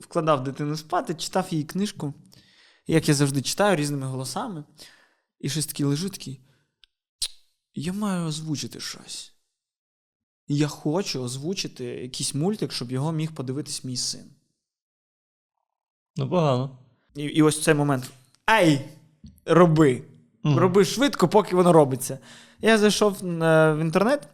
[0.00, 2.14] вкладав дитину спати, читав її книжку.
[2.86, 4.64] Як я завжди читаю різними голосами.
[5.40, 6.40] І щось такий лежу такий.
[7.74, 9.32] Я маю озвучити щось.
[10.48, 14.24] Я хочу озвучити якийсь мультик, щоб його міг подивитись мій син.
[16.16, 16.78] Ну, погано.
[17.14, 18.10] І, і ось цей момент.
[18.46, 18.84] Ай!
[19.44, 20.02] Роби!
[20.42, 20.58] Мгм.
[20.58, 22.18] Роби швидко, поки воно робиться.
[22.60, 24.28] Я зайшов в інтернет,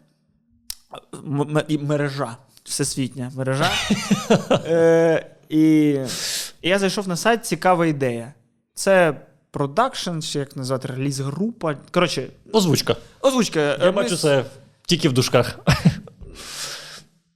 [1.68, 3.70] і мережа, всесвітня мережа.
[4.50, 5.96] е, і
[6.62, 8.34] я зайшов на сайт Цікава ідея.
[8.80, 11.74] Це продакшн, чи як назвати, реліз-група.
[11.90, 12.96] Коротше, Озвучка.
[13.20, 13.60] озвучка.
[13.60, 14.44] Я ми бачу це
[14.86, 15.58] тільки в душках.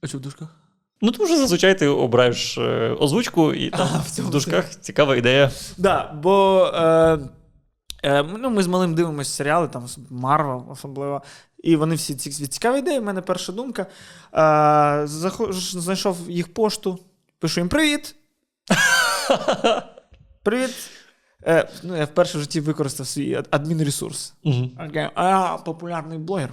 [0.01, 0.47] А що в дужках?
[1.01, 4.69] Ну, тому що зазвичай ти обираєш е, озвучку, і там А, в цьому в дужках
[4.81, 5.51] цікава ідея.
[5.77, 7.19] Да, бо е,
[8.03, 11.21] е, ну, ми з малим дивимося серіали, там Марвел особливо.
[11.63, 12.99] І вони всі ці цікаві ідеї.
[12.99, 13.81] У мене перша думка.
[13.81, 16.99] Е, заходжу, знайшов їх пошту,
[17.39, 18.15] пишу їм привіт.
[20.43, 20.71] Привіт.
[21.47, 24.33] Е, ну, я вперше в житті використав свій ад- адмінресурс.
[24.43, 24.71] Мгм.
[24.89, 25.09] Окей.
[25.15, 26.49] А я популярний блогер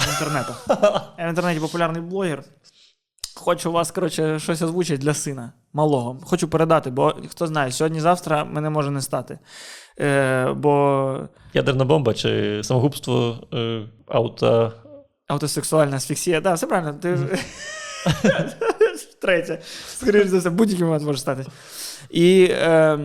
[0.00, 0.52] в інтернеті.
[1.18, 2.42] Я в інтернеті популярний блогер.
[3.36, 6.18] Хочу вас, коротше, щось озвучити для сина малого.
[6.24, 9.38] Хочу передати, бо хто знає, сьогодні-завтра мене може не стати.
[10.00, 11.20] Е, бо
[11.54, 14.72] Ядерна бомба чи самогубство е, ауто.
[15.26, 16.94] автосексуальна асфіксія, да, все правильно.
[16.94, 17.18] Ти...
[19.20, 19.62] Третє.
[19.88, 21.46] Скоріше за все, будь-який момент може статись.
[22.10, 22.98] І е,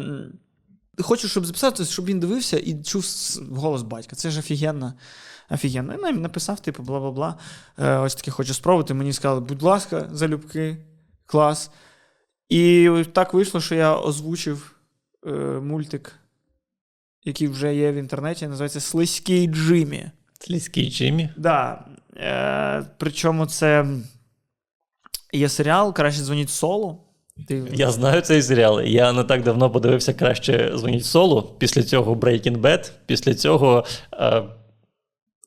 [1.00, 3.06] хочу, щоб записати, щоб він дивився і чув
[3.52, 4.16] голос батька.
[4.16, 4.94] Це ж офігенно.
[5.50, 5.94] Офігенно.
[5.94, 7.38] І нам написав, типу, бла бла бла.
[7.80, 8.94] Е, ось таке хочу спробувати.
[8.94, 10.78] Мені сказали, будь ласка, залюбки,
[11.26, 11.72] клас.
[12.50, 14.76] І так вийшло, що я озвучив
[15.28, 16.16] е, мультик,
[17.24, 20.12] який вже є в інтернеті, називається Слизький Джиммі.
[20.40, 21.30] Слізький Джиммі.
[21.38, 21.86] Да.
[22.18, 23.86] Е, причому це
[25.34, 27.11] є серіал Краще дзвоніть соло.
[27.48, 27.64] Ти...
[27.74, 28.82] Я знаю цей серіал.
[28.82, 31.44] Я не так давно подивився краще дзвоніть соло.
[31.58, 32.92] Після цього Breaking Bad.
[33.06, 34.44] Після цього е,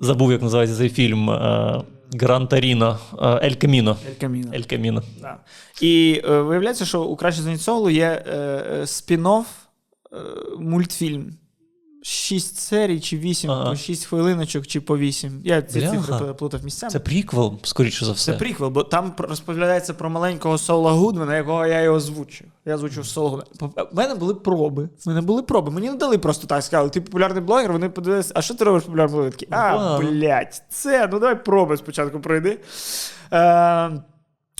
[0.01, 1.83] забув, як називається цей фільм е,
[2.21, 2.99] Гран Торіно.
[3.23, 3.97] Е, Ель Каміно.
[4.09, 4.51] Ель Каміно.
[4.55, 5.03] Ель Каміно.
[5.21, 5.37] Да.
[5.81, 9.45] І е, виявляється, що у Краще дзвоніть Солу є е, е, спін-офф
[10.13, 10.17] е,
[10.59, 11.33] мультфільм.
[12.07, 13.71] Шість серій чи вісім, Ага.
[13.71, 15.41] по шість хвилиночок чи по вісім.
[15.45, 15.97] Я ці Бляха.
[15.97, 16.91] цифри плутав місцями.
[16.91, 18.33] Це приквел, скоріше за все.
[18.33, 22.47] Це приквел, бо там розповідається про маленького Сола Гудмана, якого я і озвучив.
[22.65, 23.89] Я озвучив Сола Гудмана.
[23.93, 24.89] У мене були проби.
[25.07, 25.71] У мене були проби.
[25.73, 28.83] Мені не дали просто так, сказали, ти популярний блогер, вони подивилися, а що ти робиш
[28.83, 29.33] популярний блогер?
[29.33, 30.01] Такі, А, Вау.
[30.03, 32.59] блядь, це, ну давай проби спочатку пройди.
[33.33, 33.91] Е,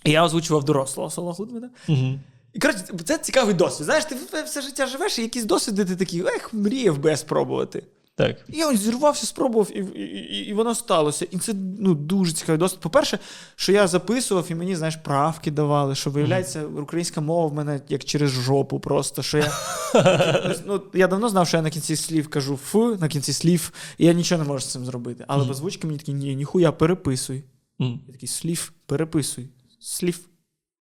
[0.05, 1.71] я озвучував дорослого Сола Гудмана.
[1.89, 2.19] Угу.
[2.55, 3.85] І коротше, це цікавий досвід.
[3.85, 7.83] Знаєш, ти все життя живеш, і якісь досвіди ти такий, ех, мріяв би я спробувати.
[8.17, 8.37] Так.
[8.49, 11.27] І я ось зірвався, спробував, і, і, і воно сталося.
[11.31, 12.81] І це ну, дуже цікавий досвід.
[12.81, 13.19] По-перше,
[13.57, 18.05] що я записував, і мені, знаєш, правки давали, що виявляється, українська мова в мене як
[18.05, 19.23] через жопу просто.
[19.23, 19.53] що Я
[20.67, 24.07] ну, я давно знав, що я на кінці слів кажу ф, на кінці слів, і
[24.07, 25.25] я нічого не можу з цим зробити.
[25.29, 27.45] Але без звучки мені такі, ні, ніхуя, переписуй.
[27.79, 29.49] Я такий слів, переписуй.
[29.81, 30.19] Слів.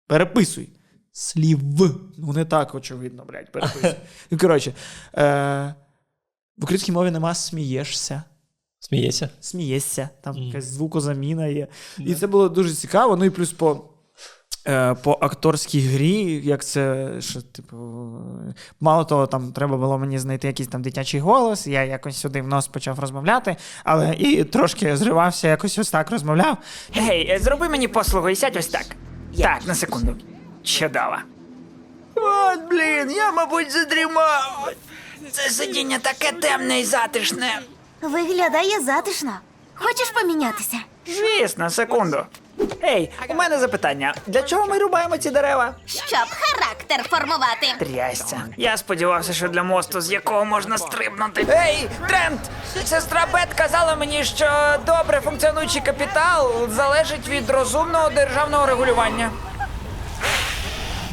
[0.06, 0.68] Переписуй.
[1.22, 1.58] Слів.
[2.18, 3.94] Ну, не так, очевидно, блядь, переписуй.
[4.30, 4.72] Ну, коротше,
[5.16, 5.74] е-
[6.58, 8.22] в українській мові нема смієшся.
[8.80, 9.28] Смієшся?
[9.40, 10.42] Смієшся, там Мгм.
[10.44, 11.66] якась звукозаміна є.
[11.98, 13.16] І це було дуже цікаво.
[13.16, 13.84] Ну і плюс по.
[14.66, 17.76] е, По акторській грі, як це, що, типу,
[18.80, 22.46] мало того, там треба було мені знайти якийсь там дитячий голос, я якось сюди в
[22.48, 26.56] нос почав розмовляти, але і трошки зривався, якось ось так розмовляв.
[26.94, 28.86] Гей, е, зроби мені послугу і сядь ось так.
[29.38, 30.16] Так, на секунду.
[30.68, 31.16] Чудово.
[32.14, 34.68] От, блін, я, мабуть, задрімав.
[35.32, 37.60] Це сидіння таке темне і затишне.
[38.02, 39.32] Виглядає затишно.
[39.74, 40.76] Хочеш помінятися?
[41.06, 42.26] Звісно, секунду.
[42.84, 44.14] Ей, у мене запитання.
[44.26, 45.74] Для чого ми рубаємо ці дерева?
[45.86, 47.66] Щоб характер формувати.
[47.78, 48.40] Трясця.
[48.56, 51.46] Я сподівався, що для мосту, з якого можна стрибнути.
[51.50, 52.40] Ей, Трент!
[52.84, 59.30] Сестра Бет казала мені, що добре функціонуючий капітал залежить від розумного державного регулювання.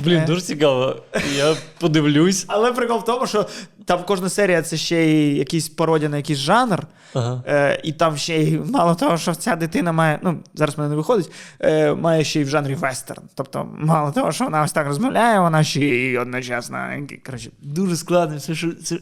[0.05, 0.95] Блін, дуже цікаво.
[1.37, 2.45] Я подивлюсь.
[2.47, 3.45] Але прикол в тому, що
[3.85, 6.83] там кожна серія це ще й якийсь пародія на якийсь жанр.
[7.13, 7.43] Ага.
[7.47, 10.89] Е, і там ще й мало того, що ця дитина має, ну зараз в мене
[10.89, 13.23] не виходить, е, має ще й в жанрі вестерн.
[13.35, 16.87] Тобто, мало того, що вона ось так розмовляє, вона ще й одночасно.
[17.25, 18.37] Коротше, дуже складно.
[18.37, 18.97] все, що- це,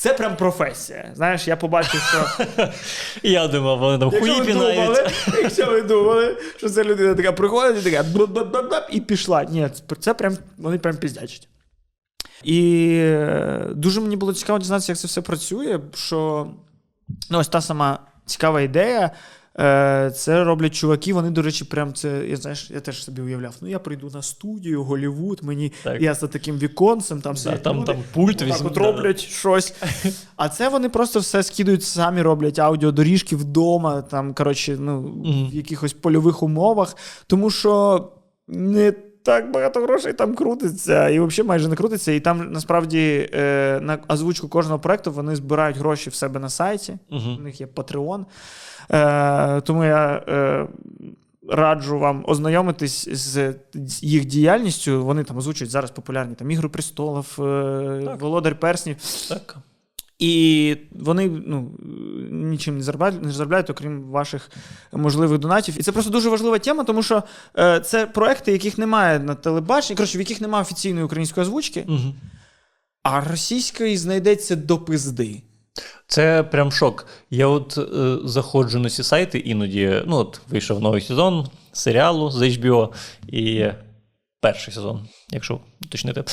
[0.00, 1.10] це прям професія.
[1.14, 2.68] Знаєш, я побачив, що.
[3.22, 4.98] Я думав, вони там хуї пінають.
[5.42, 9.44] якщо ви думали, що це людина така приходить і така і пішла.
[9.44, 11.48] Ні, це- це прям вони прям піздячать.
[12.44, 15.80] І е, дуже мені було цікаво дізнатися, як це все працює.
[15.94, 16.50] Що
[17.30, 19.10] ну, ось та сама цікава ідея.
[19.60, 22.26] Е, Це роблять чуваки, вони, до речі, прям це.
[22.28, 23.54] Я знаєш, я теж собі уявляв.
[23.60, 26.02] Ну, я прийду на студію, Голівуд, мені Так.
[26.02, 29.20] я за таким віконцем, там да, там- люди, там пульт отак візьмуть, от да, роблять
[29.20, 29.74] щось.
[30.36, 35.02] А це вони просто все скидують самі, роблять аудіодоріжки вдома, там, коротше, ну,
[35.52, 36.96] в якихось польових умовах,
[37.26, 38.04] тому що
[38.48, 38.92] не
[39.28, 42.12] так багато грошей там крутиться, і взагалі майже не крутиться.
[42.12, 46.98] І там насправді е, на озвучку кожного проекту вони збирають гроші в себе на сайті.
[47.10, 47.36] Мгм.
[47.38, 48.24] У них є Patreon.
[48.90, 50.22] Е, тому я.
[50.28, 50.66] Е,
[51.50, 55.04] Раджу вам ознайомитись з з їх діяльністю.
[55.04, 58.20] Вони там озвучують зараз популярні там Ігри престолів, е, Так.
[58.20, 58.96] Володар Перснів.
[59.28, 59.56] Так.
[60.18, 61.70] І вони ну,
[62.30, 64.50] нічим не заробляють, не заробляють, окрім ваших
[64.92, 65.78] можливих донатів.
[65.78, 67.22] І це просто дуже важлива тема, тому що
[67.58, 72.14] е, це проекти, яких немає на телебаченні, коротше, в яких немає офіційної української озвучки, Угу.
[73.02, 75.42] а російської знайдеться до пизди.
[76.06, 77.06] Це прям шок.
[77.30, 80.02] Я от е, заходжу на ці сайти іноді.
[80.06, 82.88] Ну, от вийшов новий сезон серіалу з HBO
[83.28, 83.66] і
[84.40, 86.24] перший сезон, якщо уточнити.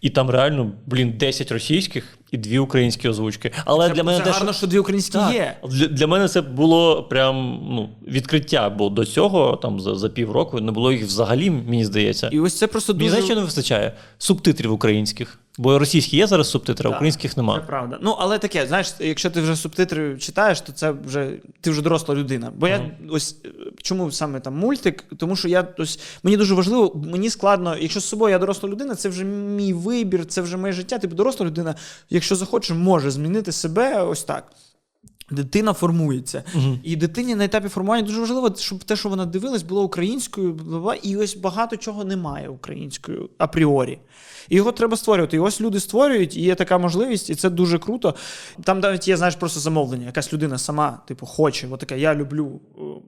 [0.00, 3.52] І там реально, блін, 10 російських і дві українські озвучки.
[3.64, 5.34] Але Це, для мене це теж- гарно, що дві українські Так.
[5.34, 5.56] є.
[5.68, 10.60] Для, для мене це було прям ну, відкриття, бо до цього, там за, за півроку,
[10.60, 12.28] не було їх взагалі, мені здається.
[12.32, 13.10] І ось це просто Мені дуже.
[13.10, 13.92] знаєш, що не вистачає?
[14.18, 15.38] Субтитрів українських.
[15.58, 17.98] Бо російські є зараз субтитри, а українських Це правда.
[18.02, 22.14] Ну, але таке, знаєш, якщо ти вже субтитри читаєш, то це вже ти вже доросла
[22.14, 22.52] людина.
[22.56, 23.48] Бо я ось е,
[23.82, 25.04] чому саме там мультик?
[25.16, 28.94] Тому що я ось мені дуже важливо, мені складно, якщо з собою я доросла людина,
[28.94, 30.98] це вже мій вибір, це вже моє життя.
[30.98, 31.74] Типу доросла людина,
[32.10, 34.52] якщо захоче, може змінити себе ось так.
[35.30, 36.42] Дитина формується.
[36.54, 36.78] Мгм.
[36.82, 40.60] І дитині на етапі формування дуже важливо, щоб те, що вона дивилась, було українською,
[41.02, 43.98] і ось багато чого немає українською апріорі.
[44.48, 45.36] І його треба створювати.
[45.36, 48.14] І ось люди створюють, і є така можливість, і це дуже круто.
[48.64, 50.06] Там навіть є, знаєш, просто замовлення.
[50.06, 52.60] Якась людина сама, типу, хоче, от така, я люблю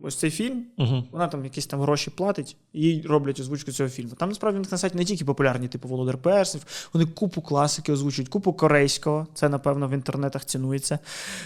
[0.03, 0.65] ось цей фільм.
[0.79, 1.05] Угу.
[1.11, 4.11] Вона там якісь там гроші платить, їй роблять озвучку цього фільму.
[4.19, 6.63] Там насправді на сайті не тільки популярні, типу Володар Перснів,
[6.93, 9.27] вони купу класики озвучують, купу корейського.
[9.35, 10.99] Це, напевно, в інтернетах цінується.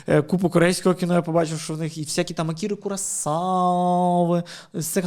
[0.06, 4.42] Е, Купу корейського кіно я побачив, що в них і всякі там Акіри Курасави,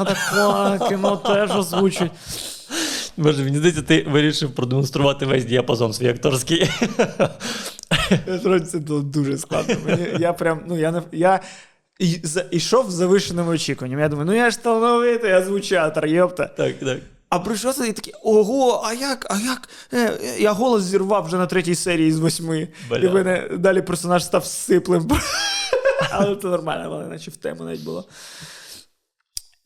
[0.06, 2.12] таке кіно теж озвучують.
[3.18, 6.70] Боже, мені здається, ти вирішив продемонструвати весь діапазон свій акторський.
[8.72, 9.76] Це було дуже складно.
[9.86, 11.40] Мені, я прям, ну я не я.
[12.00, 14.02] І, за, ішов з завишеними очікуваннями.
[14.02, 16.46] Я думаю, ну я ж талановитий озвучатор, йопта.
[16.46, 17.00] Так, так.
[17.30, 19.70] А прийшов і такий, ого, а як, а як?
[19.94, 22.68] Е, Я голос зірвав вже на третій серії з восьми.
[22.90, 22.98] Бля.
[22.98, 25.10] І мене далі персонаж став сиплим.
[26.12, 28.06] Але це нормально, але наче в тему навіть було.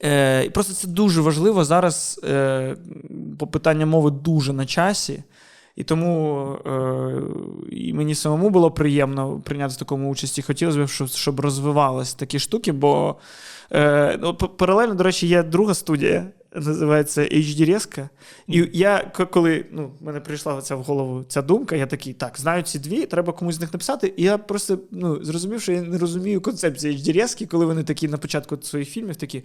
[0.04, 1.66] Е, просто це дуже важливо.
[1.66, 2.76] Зараз е,
[3.52, 5.24] питання мови дуже на часі.
[5.78, 7.22] І тому е,
[7.72, 10.42] і мені самому було приємно прийняти в такому участі.
[10.42, 13.16] Хотілося б, щоб, щоб розвивалися такі штуки, бо
[13.72, 16.28] е, ну, паралельно, до речі, є друга студія,
[16.60, 18.10] називається HD Резка.
[18.48, 22.40] І я, коли ну, в мене прийшла оця в голову ця думка, я такий, так,
[22.40, 24.14] знаю ці дві, треба комусь з них написати.
[24.18, 28.08] І я просто ну, зрозумів, що я не розумію концепції HD Резки, коли вони такі
[28.08, 29.44] на початку своїх фільмів такі.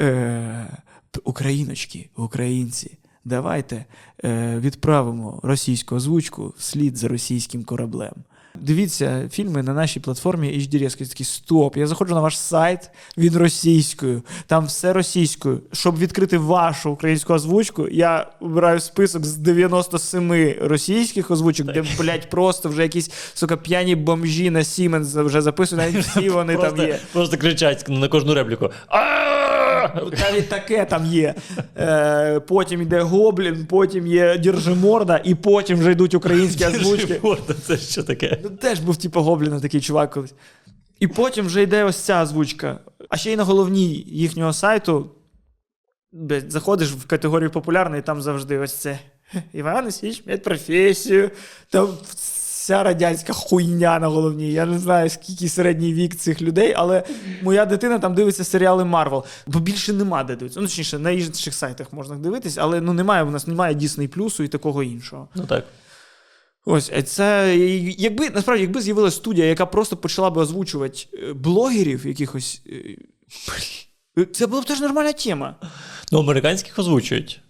[0.00, 0.78] Е,
[1.24, 2.98] Україночки, українці.
[3.24, 3.84] Давайте
[4.24, 8.12] е, відправимо російську озвучку вслід за російським кораблем.
[8.54, 11.04] Дивіться фільми на нашій платформі HD Резко.
[11.04, 11.76] Я такий стоп.
[11.76, 15.60] Я заходжу на ваш сайт він російською, там все російською.
[15.72, 22.68] Щоб відкрити вашу українську озвучку, я вибираю список з 97 російських озвучок, де, блядь, просто
[22.68, 26.98] вже якісь сука п'яні бомжі на Siemens вже записують, навіть всі вони там є.
[27.12, 28.70] просто кричать на кожну репліку.
[29.94, 31.34] Навіть таке там є.
[31.76, 37.20] Е, потім йде Гоблін, потім є Держиморда, і потім вже йдуть українські озвучки.
[37.22, 38.38] Морда, Це що таке?
[38.44, 40.34] Ну, теж був типу Гобліна такий чувак колись.
[41.00, 42.78] І потім вже йде ось ця озвучка.
[43.08, 45.10] А ще й на головній їхнього сайту.
[46.48, 48.98] Заходиш в категорію популярний, і там завжди ось це.
[49.52, 51.30] Іван Січ, медпрофесію.
[51.70, 51.88] Там
[52.62, 54.52] вся радянська хуйня на головній.
[54.52, 57.02] Я не знаю, скільки середній вік цих людей, але
[57.42, 59.24] моя дитина там дивиться серіали Марвел.
[59.46, 60.60] Бо більше нема де дивитися.
[60.60, 64.42] Ну, точніше, на інших сайтах можна дивитись, але ну немає, у нас немає Disney Плюсу
[64.42, 65.28] і такого іншого.
[65.34, 65.64] Ну так.
[66.64, 67.56] Ось е, це
[67.98, 72.62] якби насправді, якби з'явилася студія, яка просто почала би озвучувати е, блогерів якихось.
[74.18, 75.56] е, Це була б теж нормальна тема.
[76.12, 77.40] Ну, американських озвучують.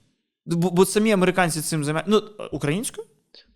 [0.47, 2.11] Бо, бо самі американці цим займаються.
[2.11, 3.07] Ну, українською?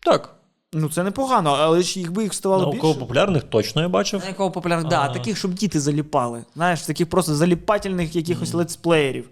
[0.01, 0.36] Так.
[0.79, 2.77] Ну, це непогано, але ж якби їх ставало більше.
[2.77, 4.21] Науково-популярних точно я бачив.
[4.21, 4.89] На якого популярних?
[4.89, 6.45] Да, таких, щоб діти заліпали.
[6.55, 9.31] Знаєш, таких просто заліпательних якихось летсплеєрів.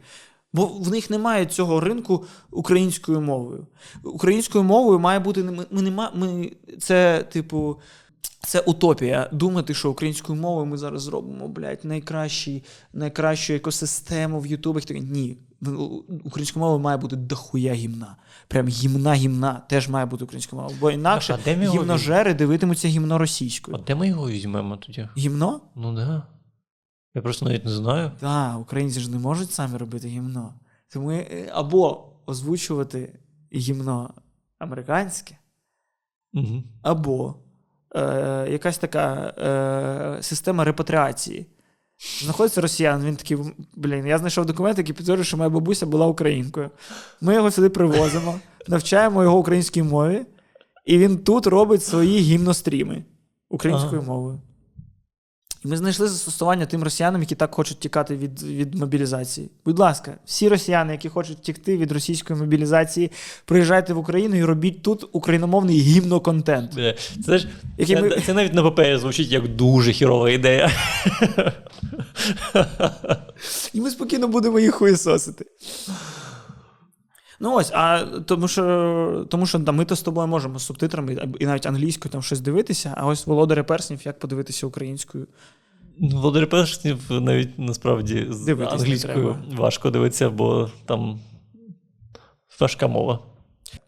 [0.52, 3.66] Бо в них немає цього ринку українською мовою.
[4.04, 7.76] Українською мовою має бути ми, ми, нема, ми це, типу,
[8.40, 9.28] це утопія.
[9.32, 14.90] Думати, що українською мовою ми зараз зробимо, блядь, найкращий, найкращу екосистему в Ютубах.
[14.90, 15.36] Ні.
[16.24, 18.16] Українською мовою має бути дохуя гімна.
[18.48, 20.78] Прям гімна гімна теж має бути українською мовою.
[20.80, 23.76] Бо інакше А де ми його гімножери дивитимуться гімно російською.
[23.76, 25.08] А де ми його візьмемо тоді?
[25.18, 25.60] Гімно?
[25.76, 26.22] Ну да.
[27.14, 28.10] Я просто навіть не знаю.
[28.20, 30.54] Так, українці ж не можуть самі робити гімно.
[30.88, 33.18] Тому е, або озвучувати
[33.54, 34.14] гімно
[34.58, 35.38] американське,
[36.34, 36.62] Угу.
[36.82, 37.34] або
[37.96, 41.46] е, якась така е, система репатріації.
[42.22, 43.36] Знаходиться росіян, він такий,
[43.76, 46.70] блін, я знайшов документ, який підтверджує, що моя бабуся була українкою.
[47.20, 48.38] Ми його сюди привозимо,
[48.68, 50.22] навчаємо його українській мові,
[50.86, 53.04] і він тут робить свої гімностріми
[53.50, 54.12] українською Ага.
[54.12, 54.40] мовою.
[55.64, 59.50] І ми знайшли застосування тим росіянам, які так хочуть тікати від, від мобілізації.
[59.64, 63.10] Будь ласка, всі росіяни, які хочуть тікти від російської мобілізації,
[63.44, 66.72] приїжджайте в Україну і робіть тут україномовний гімноконтент.
[67.26, 67.48] Це, ж,
[67.78, 70.70] Який це, ми- це навіть на папері звучить як дуже хірова ідея.
[73.72, 75.44] І ми спокійно будемо їх хуєсосити.
[77.40, 81.32] Ну ось, а тому що, тому що там, ми то з тобою можемо з субтитрами
[81.40, 85.26] і навіть англійською там щось дивитися, а ось володаря перснів, як подивитися українською.
[85.98, 91.20] Володаря Перснів навіть насправді з Дивитись англійською важко дивитися, бо там
[92.60, 93.18] важка мова.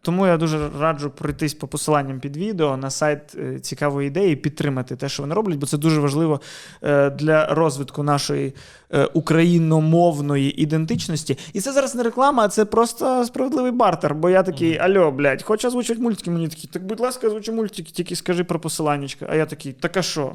[0.02, 4.96] Тому я дуже раджу пройтись по посиланням під відео на сайт е, цікавої ідеї, підтримати
[4.96, 6.40] те, що вони роблять, бо це дуже важливо
[6.82, 8.54] е, для розвитку нашої
[8.92, 11.38] е, україномовної ідентичності.
[11.52, 14.14] І це зараз не реклама, а це просто справедливий бартер.
[14.14, 16.30] Бо я такий, альо, блядь, хочу озвучувати мультики.
[16.30, 19.26] Мені такі, так будь ласка, озвучи мультики, тільки скажи про посиланнячка.
[19.30, 20.32] А я такий, так а що?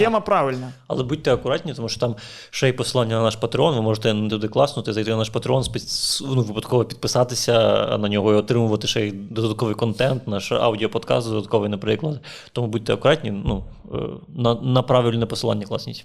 [0.00, 0.72] Тема правильна.
[0.86, 2.16] Але будьте акуратні, тому що там
[2.50, 5.30] ще й посилання на наш Patreon, ви можете не туди класнути, зайти на наш
[5.64, 6.22] спец...
[6.26, 7.58] ну, випадково підписатися
[7.98, 12.20] на нього і отримувати ще й додатковий контент, наш аудіоподкаст додатковий, наприклад.
[12.52, 13.96] Тому будьте акуратні, ну, е,
[14.36, 16.04] на, на правильне посилання класніть.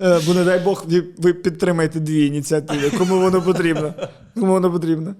[0.00, 0.84] Е, Бо не дай Бог,
[1.18, 2.90] ви підтримаєте дві ініціативи.
[2.98, 3.94] Кому воно потрібно?
[4.34, 5.14] Кому воно потрібно?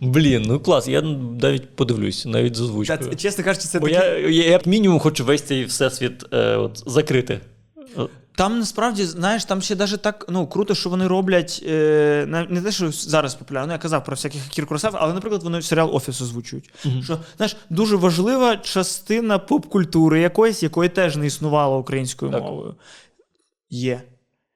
[0.00, 1.02] Блін, ну клас, я
[1.42, 3.98] навіть подивлюсь, навіть з Та, чесно кажучи, це Бо такі...
[3.98, 7.40] я, я, я як мінімум хочу весь цей всесвіт е, от, закрити.
[8.36, 12.72] Там насправді, знаєш, там ще даже так ну, круто, що вони роблять е, не те,
[12.72, 16.20] що зараз популярно, ну, я казав про всяких Акір Куросав, але, наприклад, вони серіал Офіс
[16.20, 16.70] озвучують.
[17.02, 22.42] Що, знаєш, дуже важлива частина поп-культури якоїсь, якої теж не існувало українською Так.
[22.42, 22.74] мовою.
[23.70, 24.02] Є.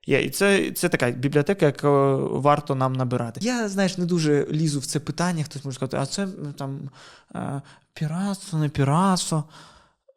[0.07, 0.23] Є.
[0.23, 1.89] І це, це така бібліотека, яку
[2.41, 3.41] варто нам набирати.
[3.43, 6.29] Я, знаєш, не дуже лізу в це питання, хтось може сказати, а це
[6.59, 6.81] там
[7.35, 7.63] е,
[7.95, 9.45] піратство, не піратство.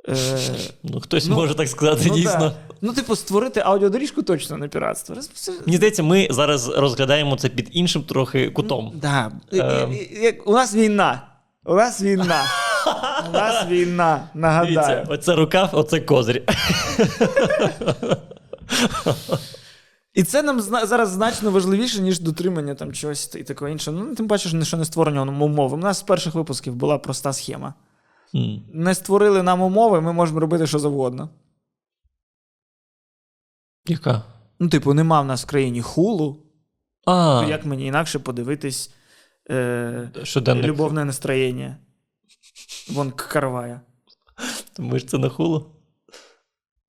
[0.10, 0.16] Е,
[0.84, 2.40] Ну, хтось Ну, може так сказати, ну, дійсно.
[2.40, 2.54] да.
[2.82, 5.16] Ну, типу, створити аудіодоріжку точно не піратство.
[5.34, 8.92] Це- Мені здається, ми зараз розглядаємо це під іншим трохи кутом.
[8.96, 9.32] Да.
[9.54, 9.94] Ем.
[9.94, 11.22] І- У нас війна.
[11.66, 12.42] У нас війна.
[13.30, 14.16] У нас війна.
[14.34, 15.06] Дивіться, Нагадаю.
[15.10, 16.42] оце рукав, оце козирь.
[20.18, 23.97] І це нам зараз значно важливіше, ніж дотримання там чогось і такого іншого.
[23.97, 25.76] Ну, тим паче, що не створення умови.
[25.76, 27.74] У нас з перших випусків була проста схема.
[28.36, 28.63] М.
[28.74, 31.30] Не створили нам умови, ми можемо робити що завгодно.
[33.86, 34.24] Яка?
[34.59, 36.45] Ну, типу, нема в нас в країні хулу,
[37.05, 38.93] А, то як мені інакше подивитись
[39.49, 40.65] е, щоденник.
[40.65, 41.78] любовне настроєння.
[42.91, 43.82] Вон Карвая.
[44.80, 45.65] Ми ж це на хулу.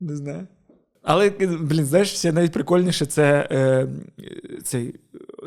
[0.01, 0.47] Не знаю.
[1.03, 1.31] Але,
[1.61, 3.89] блін, знаєш, ще навіть прикольніше це е,
[4.65, 4.95] цей,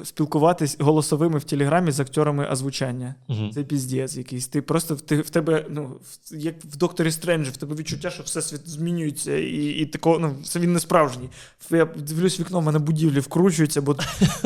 [0.03, 3.15] спілкуватись голосовими в Телеграмі з акторами озвучання.
[3.27, 3.51] Мгм.
[3.53, 4.47] Це піздець якийсь.
[4.47, 5.83] Ти просто в, ти, в тебе, ну,
[6.31, 10.19] в- як в Докторі Стренджі, в тебе відчуття, що все світ змінюється, і, і такого,
[10.19, 11.29] ну, це він не справжній.
[11.71, 13.95] Я дивлюсь вікно, в мене будівлі вкручуються, бо,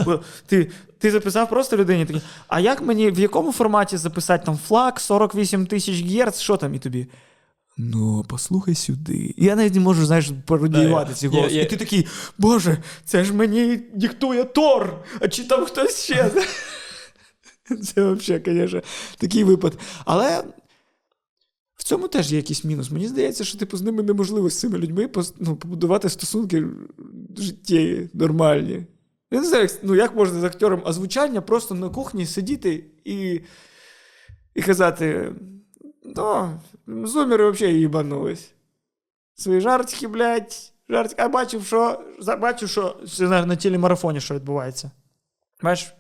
[0.06, 4.58] бо ти, ти записав просто людині такий, а як мені, в якому форматі записати там
[4.68, 7.08] флаг, 48 тисяч Гц, що там і тобі?
[7.78, 9.34] Ну, послухай сюди.
[9.38, 11.56] Я навіть не можу, знаєш, пародіювати Да, ці я- голоси.
[11.56, 12.08] я- І ти такий,
[12.38, 16.32] Боже, це ж мені диктує Тор, а чи там хтось ще?
[17.84, 18.82] Це взагалі, звісно,
[19.18, 19.78] такий випад.
[20.06, 20.44] Але
[21.76, 22.92] в цьому теж є якийсь мінус.
[22.92, 25.10] Мені здається, що типу, з ними неможливо з цими людьми
[25.40, 26.64] ну, побудувати стосунки
[27.38, 28.86] життєві, нормальні.
[29.32, 33.42] Я не знаю, як, ну, як можна з актором озвучання просто на кухні сидіти і,
[34.56, 35.34] і казати:
[36.16, 38.52] ну, зумери взагалі їбанулись.
[39.36, 41.22] Свої жартики, блядь, жартики.
[41.22, 42.04] А бачив, що,
[42.40, 44.92] бачив, що на, на телемарафоні що відбувається.
[45.64, 45.94] Бачиш?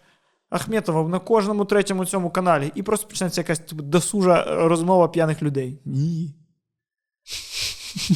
[0.49, 5.79] Ахметова на кожному третьому цьому каналі, і просто почнеться якась досужа розмова п'яних людей.
[5.86, 6.36] Ні.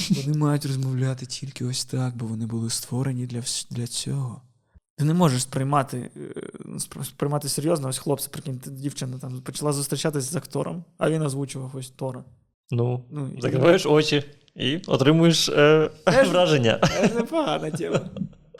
[0.09, 4.41] Вони мають розмовляти тільки ось так, бо вони були створені для, для цього.
[4.97, 10.35] Ти не можеш сприймати, е, сприймати серйозно, ось хлопці, прикинь, дівчина там почала зустрічатися з
[10.35, 12.23] актором, а він озвучував ось Тора.
[12.71, 14.23] Ну, Ну, і- закриваєш очі
[14.55, 15.89] і отримуєш е,
[16.29, 16.79] враження.
[16.83, 18.01] Це непогана тема.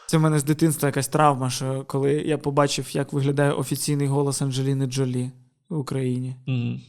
[0.06, 4.42] Це в мене з дитинства якась травма, що коли я побачив, як виглядає офіційний голос
[4.42, 5.30] Анджеліни Джолі
[5.68, 6.36] в Україні.
[6.48, 6.80] М.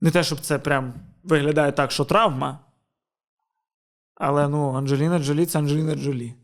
[0.00, 2.58] Не те, щоб це прям виглядає так, що травма.
[4.14, 6.34] Але ну, Анджеліна Джолі це Анджеліна Джолі.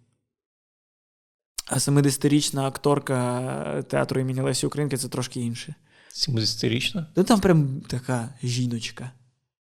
[1.70, 5.74] А 70-річна акторка театру імені Лесі Українки це трошки інше.
[6.14, 7.06] 70-річна?
[7.16, 9.10] Ну там прям така жіночка.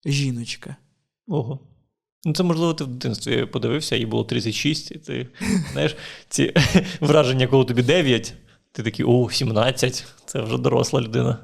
[0.05, 0.75] Жіночка.
[1.27, 1.59] Ого.
[2.25, 5.27] Ну, це, можливо, ти в дитинстві подивився, їй було 36, і ти
[5.71, 5.95] знаєш,
[6.29, 6.53] ці
[6.99, 8.33] враження, коли тобі 9,
[8.71, 11.37] ти такий, о, 17, це вже доросла людина.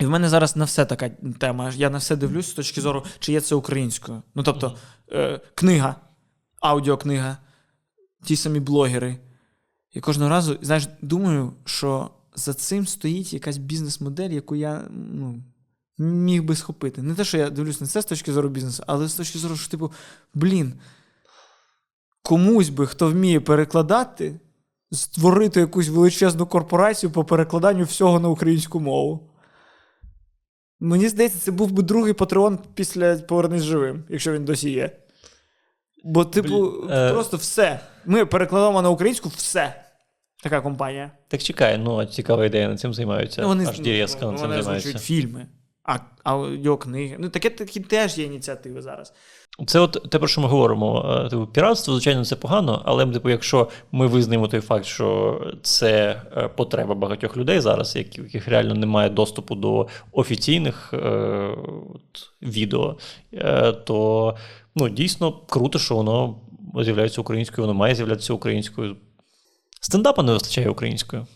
[0.00, 1.08] І в мене зараз на все така
[1.38, 1.72] тема.
[1.76, 4.22] Я на все дивлюсь з точки зору, чи є це українською.
[4.34, 4.76] Ну, тобто,
[5.12, 5.96] е, книга,
[6.60, 7.36] аудіокнига,
[8.24, 9.18] ті самі блогери.
[9.92, 15.42] І кожного разу, знаєш, думаю, що за цим стоїть якась бізнес-модель, яку я ну,
[16.00, 17.02] міг би схопити.
[17.02, 19.56] Не те, що я дивлюсь на це з точки зору бізнесу, але з точки зору,
[19.56, 19.92] що, типу,
[20.34, 20.74] блін,
[22.22, 24.40] комусь би, хто вміє перекладати,
[24.92, 29.30] створити якусь величезну корпорацію по перекладанню всього на українську мову.
[30.80, 34.96] Мені здається, це був би другий патреон після Повернись живим, якщо він досі є.
[36.04, 37.12] Бо, типу, Блін, е.
[37.12, 37.80] просто все.
[38.04, 39.84] Ми перекладаємо на українську все.
[40.42, 41.10] Така компанія.
[41.28, 43.46] Так чекай, ну, цікава ідея, над цим займаються.
[43.68, 44.98] Аж дір'язка ну, над цим вони займаються.
[44.98, 45.46] фільми,
[46.24, 47.16] аудіокниги.
[47.18, 49.12] Ну, таке такі теж є ініціативи зараз.
[49.66, 51.20] Це от те, про що ми говоримо.
[51.26, 56.22] Е, Типу, піратство, звичайно, це погано, але типу, якщо ми визнаємо той факт, що це
[56.36, 60.98] е, потреба багатьох людей зараз, яких реально немає доступу до офіційних е,
[61.94, 62.96] от, відео,
[63.32, 64.36] е, то
[64.74, 66.40] ну, дійсно круто, що воно
[66.82, 68.96] з'являється українською, воно має з'являтися українською.
[69.80, 71.26] Стендапа не вистачає українською.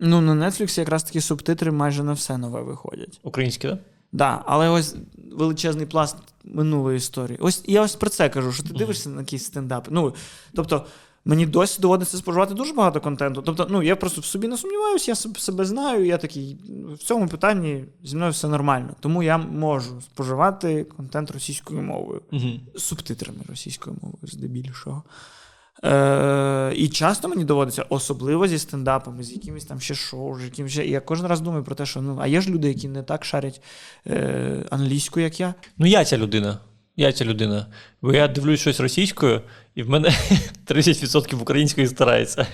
[0.00, 3.20] Ну, на Netflix якраз такі субтитри майже на все нове виходять.
[3.22, 3.78] Українське, так?
[4.12, 4.94] Да, але ось
[5.32, 7.38] величезний пласт минулої історії.
[7.40, 9.88] Ось я ось про це кажу, що ти дивишся на якісь стендапи.
[9.90, 10.14] Ну,
[10.54, 10.86] тобто,
[11.24, 13.42] мені досі доводиться споживати дуже багато контенту.
[13.42, 16.58] Тобто, ну я просто в собі не сумніваюся, я себе- знаю, я такий
[16.94, 18.94] в цьому питанні зі мною все нормально.
[19.00, 22.22] Тому я можу споживати контент російською мовою,
[22.74, 25.02] з субтитрами російською мовою, здебільшого.
[25.84, 30.72] Е, і часто мені доводиться, особливо зі стендапами, з якимись там ще шоу, з якимось
[30.72, 30.86] ще.
[30.86, 33.02] І я кожен раз думаю про те, що ну, а є ж люди, які не
[33.02, 33.62] так шарять
[34.06, 35.54] е, англійську, як я.
[35.78, 36.58] Ну, я ця людина.
[36.96, 37.66] Я ця людина.
[38.02, 39.40] Бо я дивлюсь щось російською,
[39.74, 40.08] і в мене
[40.66, 42.46] 30% української старається.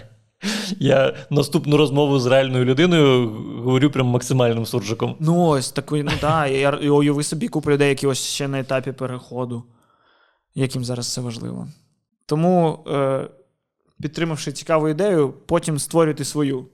[0.78, 3.28] Я наступну розмову з реальною людиною
[3.64, 5.16] говорю прям максимальним суржиком.
[5.20, 6.50] Ну, ось такий, ну так,
[6.82, 9.62] і уяви собі купу людей, які ось ще на етапі переходу,
[10.54, 11.68] яким зараз це важливо.
[12.30, 13.28] Тому, е,
[14.02, 16.66] підтримавши цікаву ідею, потім створюйте свою.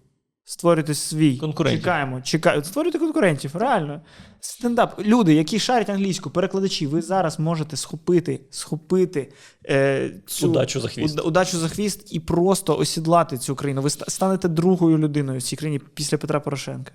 [0.45, 1.37] Створюйте свій.
[1.37, 1.81] Конкурентів.
[1.81, 2.65] Чекаємо, чекаємо.
[2.65, 4.01] Створюйте конкурентів, реально.
[4.41, 5.01] Стендап.
[5.01, 9.33] Люди, які шарять англійську, перекладачі, ви зараз можете схопити, схопити
[9.69, 11.21] е, цю Удачу за хвіст.
[11.21, 13.83] удачу за хвіст і просто осідлати цю країну.
[13.83, 16.93] Ви станете другою людиною в цій країні після Петра Порошенка.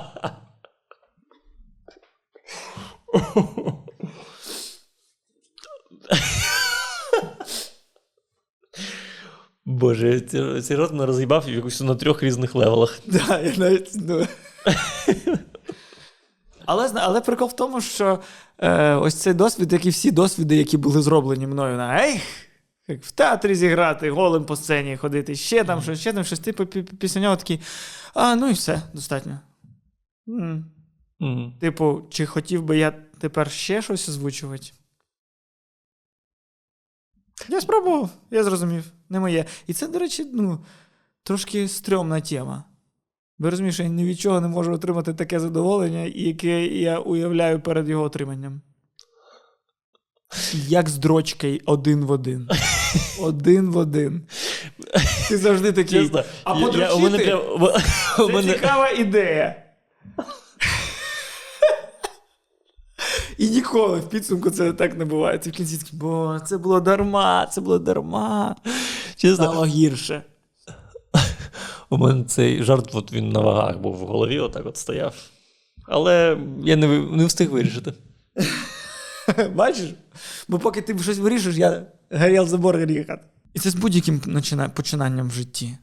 [9.80, 10.20] Боже,
[10.62, 12.98] цей рот мене роз'їбав якось на трьох різних левелах.
[13.06, 14.26] Да, я навіть, ну...
[16.66, 18.20] але, але прикол в тому, що
[18.58, 22.22] е, ось цей досвід, як і всі досвіди, які були зроблені мною на ейх,
[22.88, 26.52] як в театрі зіграти, голим по сцені ходити, ще там щось, ще там щось, ти
[26.52, 27.60] пі- пі- після нього такий,
[28.14, 29.40] а, ну і все, достатньо.
[30.28, 30.66] М.
[31.20, 31.52] Мгм.
[31.60, 34.66] Типу, чи хотів би я тепер ще щось озвучувати?
[37.48, 39.44] Я спробував, я зрозумів, не моє.
[39.66, 40.64] І це, до речі, ну,
[41.22, 42.64] трошки стрьомна тема.
[43.38, 47.60] Ви розумієте, що я ні від чого не можу отримати таке задоволення, яке я уявляю
[47.60, 48.60] перед його отриманням.
[50.54, 52.48] Як з дрочкою один в один.
[53.20, 54.26] Один в один.
[55.28, 56.00] Ти завжди такий.
[56.02, 57.72] Чесно, А я- я- у мене прям-
[58.16, 59.62] це мене- цікава ідея.
[63.40, 65.38] І ніколи в підсумку це так не буває.
[65.38, 68.56] Ти в кінці такий, бо це було дарма, це було дарма.
[69.16, 70.22] Чесно, Стало гірше.
[71.90, 75.14] у мене цей жарт, от він на вагах був в голові, отак от стояв.
[75.88, 77.92] Але я не, не встиг вирішити.
[79.54, 79.90] Бачиш?
[80.48, 83.24] Бо поки ти щось вирішиш, я горів забор їхати.
[83.54, 84.20] І це з будь-яким
[84.74, 85.78] починанням в житті.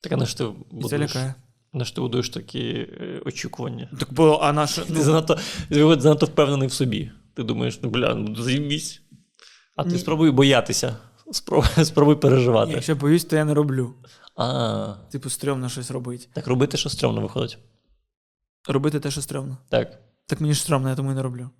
[0.00, 1.34] Так а на що ти І це лякає.
[1.72, 3.90] На що ти будуєш такі е, очікування?
[4.00, 4.84] Так бо, а наша.
[4.84, 5.38] Ти занадто,
[5.70, 7.10] занадто впевнений в собі.
[7.34, 9.02] Ти думаєш, ну бля, ну заїбісь.
[9.76, 9.98] А ти Ні.
[9.98, 10.96] спробуй боятися.
[11.32, 12.72] Спробуй, спробуй переживати.
[12.72, 13.94] Якщо боюсь, то я не роблю.
[14.36, 16.26] А, Типу, стрьомно щось робити.
[16.32, 17.58] так робити, що стрьомно виходить.
[18.68, 19.58] Робити те, що стрьомно.
[19.68, 19.98] Так.
[20.26, 21.50] Так мені ж стрьомно, я тому і не роблю.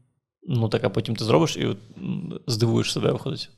[0.43, 1.79] Ну так, а потім ти зробиш і от,
[2.47, 3.51] здивуєш себе, виходить.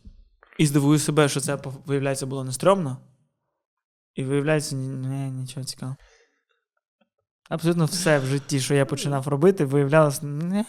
[0.58, 2.96] І здивую себе, що це виявляється було не стрьомно.
[4.14, 5.96] І виявляється, ні, нічого цікавого.
[7.52, 10.26] Абсолютно все в житті, що я починав робити, виявлялося.
[10.26, 10.64] Не.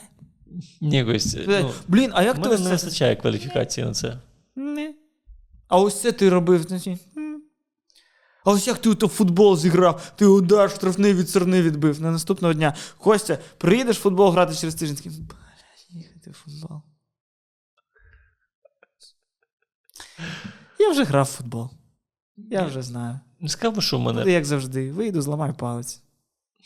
[0.81, 1.37] Ні, якось.
[1.47, 4.19] Ну, Блін, а як ти мене не вистачає кваліфікації на це.
[4.55, 4.93] Не.
[5.67, 6.65] А ось це ти робив.
[8.45, 12.53] А ось як ти в футбол зіграв, ти удар штрафний від сорни відбив на наступного
[12.53, 12.75] дня.
[12.97, 16.81] Костя, приїдеш в футбол грати через тиждень, такий, блядь, їхати в футбол.
[20.79, 21.69] Я вже грав в футбол.
[22.37, 23.19] Я вже знаю.
[23.39, 24.91] Не сказав що в Буде мене як завжди.
[24.91, 26.03] Вийду, зламаю палець.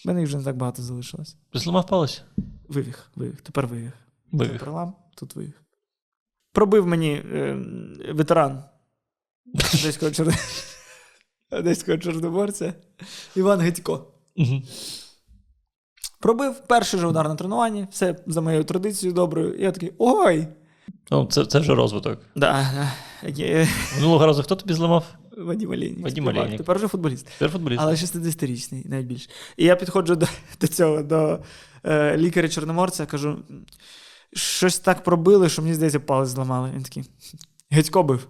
[0.03, 1.35] В мене їх вже не так багато залишилось.
[1.53, 2.21] зламав палець?
[2.67, 3.91] Вивіг, вивіг, тепер вивіг.
[4.31, 4.51] Вивіг.
[4.51, 5.63] Тут пролам, тут вивіг.
[6.51, 7.57] Пробив мені е,
[8.13, 8.63] ветеран
[9.73, 10.33] одеського, чор...
[11.51, 12.73] одеського чорноборця
[13.35, 14.07] Іван Гетько.
[14.35, 14.61] Угу.
[16.19, 19.53] Пробив перший же удар на тренуванні, все за моєю традицією доброю.
[19.53, 20.47] І я такий ой!
[21.11, 22.19] Ну, це, це вже розвиток.
[22.35, 22.69] Да,
[23.23, 23.67] да.
[23.95, 25.05] Минулого разу хто тобі зламав?
[25.37, 26.03] Вадим Олейник.
[26.03, 26.27] Вадим.
[26.27, 26.57] Олейник.
[26.57, 27.27] Тепер вже футболіст.
[27.37, 27.81] Тепер футболіст.
[27.81, 29.29] Але 60-річний, навіть більше.
[29.57, 30.27] І я підходжу до,
[30.61, 31.39] до цього, до
[31.83, 33.39] е, лікаря Чорноморця, кажу:
[34.33, 36.71] щось так пробили, що мені здається, палець зламали.
[36.75, 37.03] Він такий,
[37.69, 38.27] Гетько бив.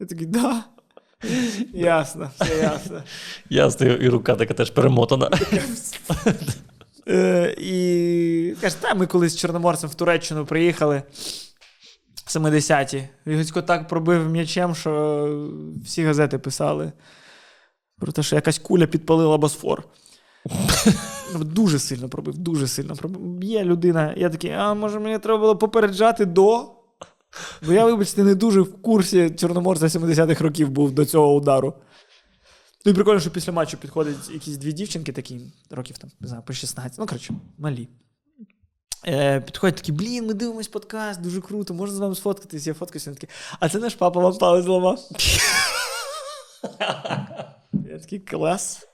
[0.00, 0.64] Я такий, да.
[1.72, 3.02] Ясно, все ясно.
[3.50, 5.30] Ясно, і рука така теж перемотана.
[7.08, 11.02] Е, і каже, та ми колись з Чорноморцем в Туреччину приїхали.
[12.26, 13.08] 70-ті.
[13.26, 15.54] І так пробив м'ячем, що
[15.84, 16.92] всі газети писали.
[17.98, 19.84] Про те, що якась куля підпалила босфор.
[21.40, 23.44] Дуже сильно пробив, дуже сильно пробив.
[23.44, 24.14] Є людина.
[24.16, 26.70] Я такий, а може мені треба було попереджати до.
[27.66, 31.74] Бо я, вибачте, не дуже в курсі Чорноморця 70-х років був до цього удару.
[32.84, 36.42] Ну і прикольно, що після матчу підходять якісь дві дівчинки, такі, років там, не знаю,
[36.46, 37.88] по 16, ну, коротше, малі.
[39.06, 43.14] Е, підходять такі, блін, ми дивимось подкаст, дуже круто, можна з вами сфоткатись, я фоткаюся.
[43.14, 43.28] Такі,
[43.60, 44.98] а це наш папа вам палець зламав.
[47.90, 48.88] Я такий клас.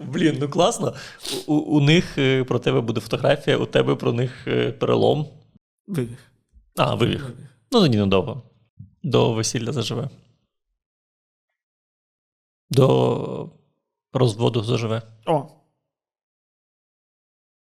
[0.00, 0.94] Блін, ну класно.
[1.46, 5.28] У, у них е, про тебе буде фотографія, у тебе про них е, перелом.
[5.86, 6.18] Вивіг.
[6.76, 7.30] А, вивіг.
[7.70, 8.42] Ну, тоді недовго.
[9.02, 10.08] До весілля заживе.
[12.70, 13.50] До
[14.12, 15.02] розводу заживе.
[15.26, 15.61] О.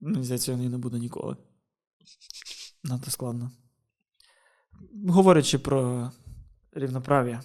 [0.01, 1.37] Мені здається, не буду ніколи.
[2.83, 3.51] Надто складно.
[5.07, 6.11] Говорячи про
[6.71, 7.41] рівноправ'я,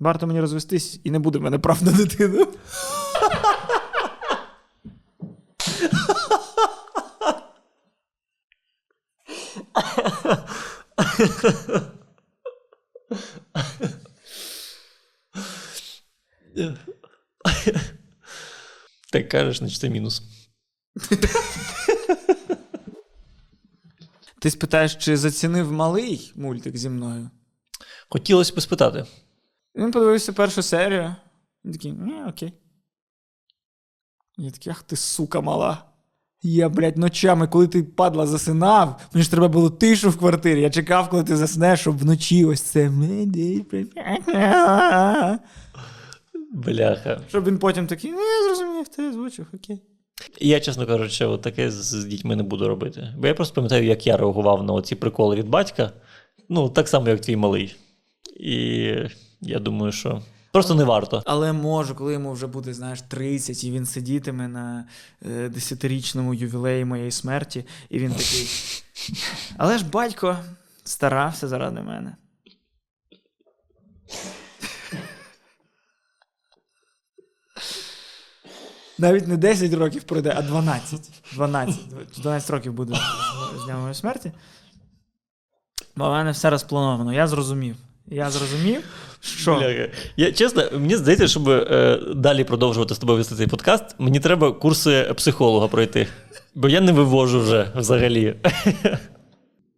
[0.00, 2.52] варто мені розвестись і не буде в мене прав на дитину.
[19.10, 20.22] Так кажеш, значить це мінус.
[24.40, 27.30] Ти спитаєш, чи зацінив малий мультик зі мною?
[28.08, 29.04] Хотілося б спитати.
[29.74, 31.14] Він подивився першу серію.
[31.64, 32.52] Він такий, ні, окей.
[34.38, 35.84] Я такий, ах ти сука мала.
[36.42, 40.60] Я, блядь, ночами, коли ти падла засинав, мені ж треба було тишу в квартирі.
[40.60, 42.90] Я чекав, коли ти заснеш, щоб вночі ось це.
[46.52, 47.20] Бляха.
[47.28, 49.82] Щоб він потім такий, ну я зрозумів, ти озвучив, окей.
[50.40, 53.14] Я, чесно кажучи, от таке з- дітьми не буду робити.
[53.18, 55.92] Бо я просто пам'ятаю, як я реагував на оці приколи від батька.
[56.48, 57.76] Ну, так само, як твій малий.
[58.40, 58.50] І
[59.40, 61.22] я думаю, що просто не варто.
[61.26, 64.88] Але можу, коли йому вже буде, знаєш, 30, і він сидітиме на
[65.26, 68.46] е, десятирічному ювілеї моєї смерті, і він такий.
[69.56, 70.38] Але ж батько
[70.84, 72.16] старався заради мене.
[78.98, 81.10] Навіть не 10 років пройде, а 12.
[81.34, 81.76] 12.
[82.22, 84.32] 12 років буде з- дня моєї смерті.
[85.96, 87.12] Бо в мене все розплановано.
[87.12, 87.76] Я зрозумів.
[88.06, 88.82] Я зрозумів,
[89.20, 89.62] що.
[90.16, 94.52] Я, чесно, мені здається, щоб е, далі продовжувати з тобою вести цей подкаст, мені треба
[94.52, 96.06] курси психолога пройти.
[96.54, 98.36] Бо я не вивожу вже взагалі.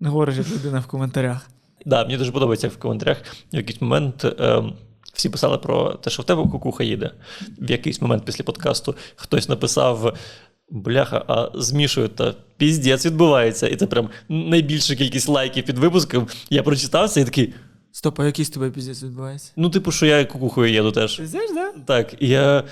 [0.01, 1.47] Не говориш, як людина в коментарях.
[1.87, 3.19] Да, мені дуже подобається в коментарях.
[3.53, 4.63] В якийсь момент е,
[5.13, 7.11] всі писали про те, що в тебе кукуха їде.
[7.59, 10.17] В якийсь момент після подкасту хтось написав.
[10.71, 13.69] Бляха, а змішують та піздець відбувається.
[13.69, 16.27] І це прям найбільша кількість лайків під випуском.
[16.51, 17.55] Я прочитав це і такий.
[17.93, 19.53] Стоп, а який з тобою піздець відбувається?
[19.57, 21.21] Ну, типу, що я кукухою їду теж.
[21.25, 21.73] Знаєш, да?
[21.87, 22.65] Так, і я,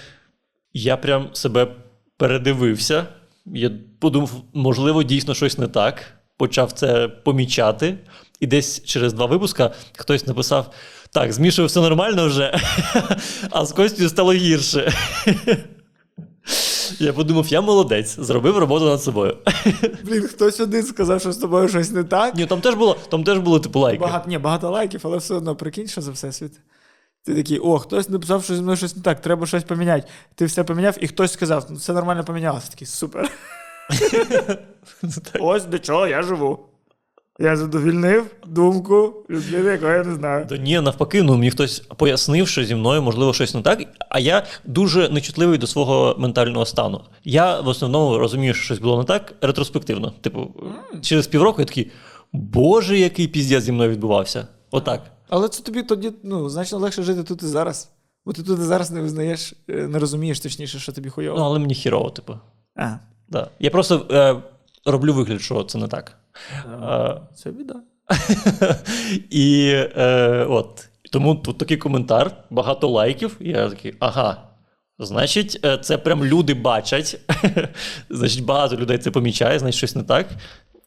[0.73, 1.75] я прям себе
[2.17, 3.07] передивився.
[3.47, 3.71] Я
[4.01, 6.05] подумав, можливо, дійсно щось не так.
[6.37, 7.99] Почав це помічати.
[8.41, 10.75] І десь через два випуска хтось написав:
[11.17, 12.61] так, змішую все нормально вже,
[13.51, 14.93] а з Костю стало гірше.
[16.99, 19.37] Я подумав, я молодець, зробив роботу над собою.
[20.05, 22.35] Блін, хтось один сказав, що з тобою щось не так.
[22.35, 23.99] Ні, там теж було, там теж було типу лайки.
[23.99, 26.53] Багато, ні, багато лайків, але все одно прикинь, що за всесвіт.
[27.25, 30.07] Ти такий, о, хтось написав, що зі мною щось не так, треба щось поміняти.
[30.35, 32.71] Ти все поміняв, і хтось сказав, ну все нормально помінялося.
[32.71, 33.31] Такий, супер.
[35.41, 36.67] Ось до чого я живу.
[37.39, 40.47] Я задовільнив думку людини, якої я не знаю.
[40.47, 44.19] Та ні, навпаки, ну мені хтось пояснив, що зі мною можливо щось не так, а
[44.19, 47.01] я дуже нечутливий до свого ментального стану.
[47.25, 50.13] Я в основному розумію, що щось було не так ретроспективно.
[50.21, 50.55] Типу,
[51.03, 51.91] через півроку я такий,
[52.33, 54.47] боже, який піздець зі мною відбувався.
[54.71, 55.03] Отак.
[55.29, 57.91] Але це тобі тоді ну, значно легше жити тут і зараз.
[58.27, 61.39] Бо ти тут і зараз не визнаєш, е, не розумієш точніше, що тобі хуйово.
[61.39, 62.35] Ну, але мені хірово, типу.
[62.77, 62.91] А,
[63.29, 63.51] Да.
[63.59, 64.37] Я просто е,
[64.87, 66.19] роблю вигляд, що це не так.
[66.83, 67.83] Е, це біда.
[69.31, 70.89] І е, от.
[71.13, 73.37] Тому тут такий коментар, багато лайків.
[73.41, 74.43] І я такий, ага.
[74.99, 77.21] Значить, е, це прям люди бачать.
[78.11, 80.27] Значить, багато людей це помічає, значить, щось не так.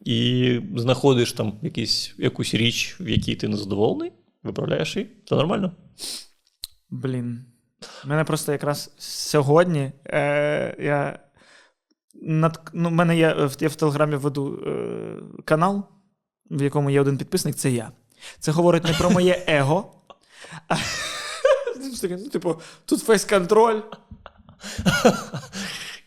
[0.06, 4.12] І знаходиш там якісь, якусь річ, в якій ти незадоволений,
[4.44, 5.10] виправляєш її.
[5.26, 5.72] Це нормально.
[6.90, 7.46] Блін.
[8.06, 11.20] У мене просто якраз сьогодні е, я.
[12.22, 15.16] Над, ну, в мене є, в- я в Телеграмі веду е,
[15.46, 15.84] канал,
[16.52, 17.92] в якому є один підписник, це я.
[18.40, 19.92] Це говорить не про моє его.
[20.68, 20.76] А,
[22.10, 23.82] ну, типу, тут фейс-контроль,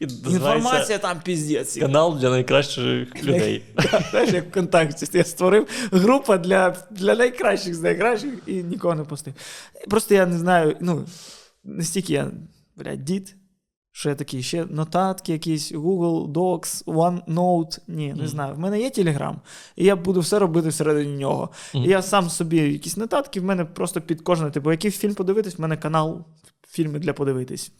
[0.00, 1.76] І інформація там піздець.
[1.78, 3.62] Канал для найкращих людей.
[4.10, 5.18] Знаєш, як ВКонтакті.
[5.18, 9.34] Я створив групу для, для найкращих з найкращих і нікого не пустив.
[9.90, 11.04] Просто я не знаю, ну,
[11.64, 12.30] настільки я,
[12.76, 13.36] блядь, дід,
[13.92, 17.78] що я такий, ще нотатки якісь, Google Docs, OneNote.
[17.88, 18.54] Ні, не знаю.
[18.54, 19.34] В мене є Telegram,
[19.76, 21.50] і я буду все робити всередині нього.
[21.74, 25.58] І я сам собі якісь нотатки, в мене просто під кожне, типу, який фільм подивитись,
[25.58, 26.24] в мене канал.
[26.68, 27.72] Фільми для подивитись.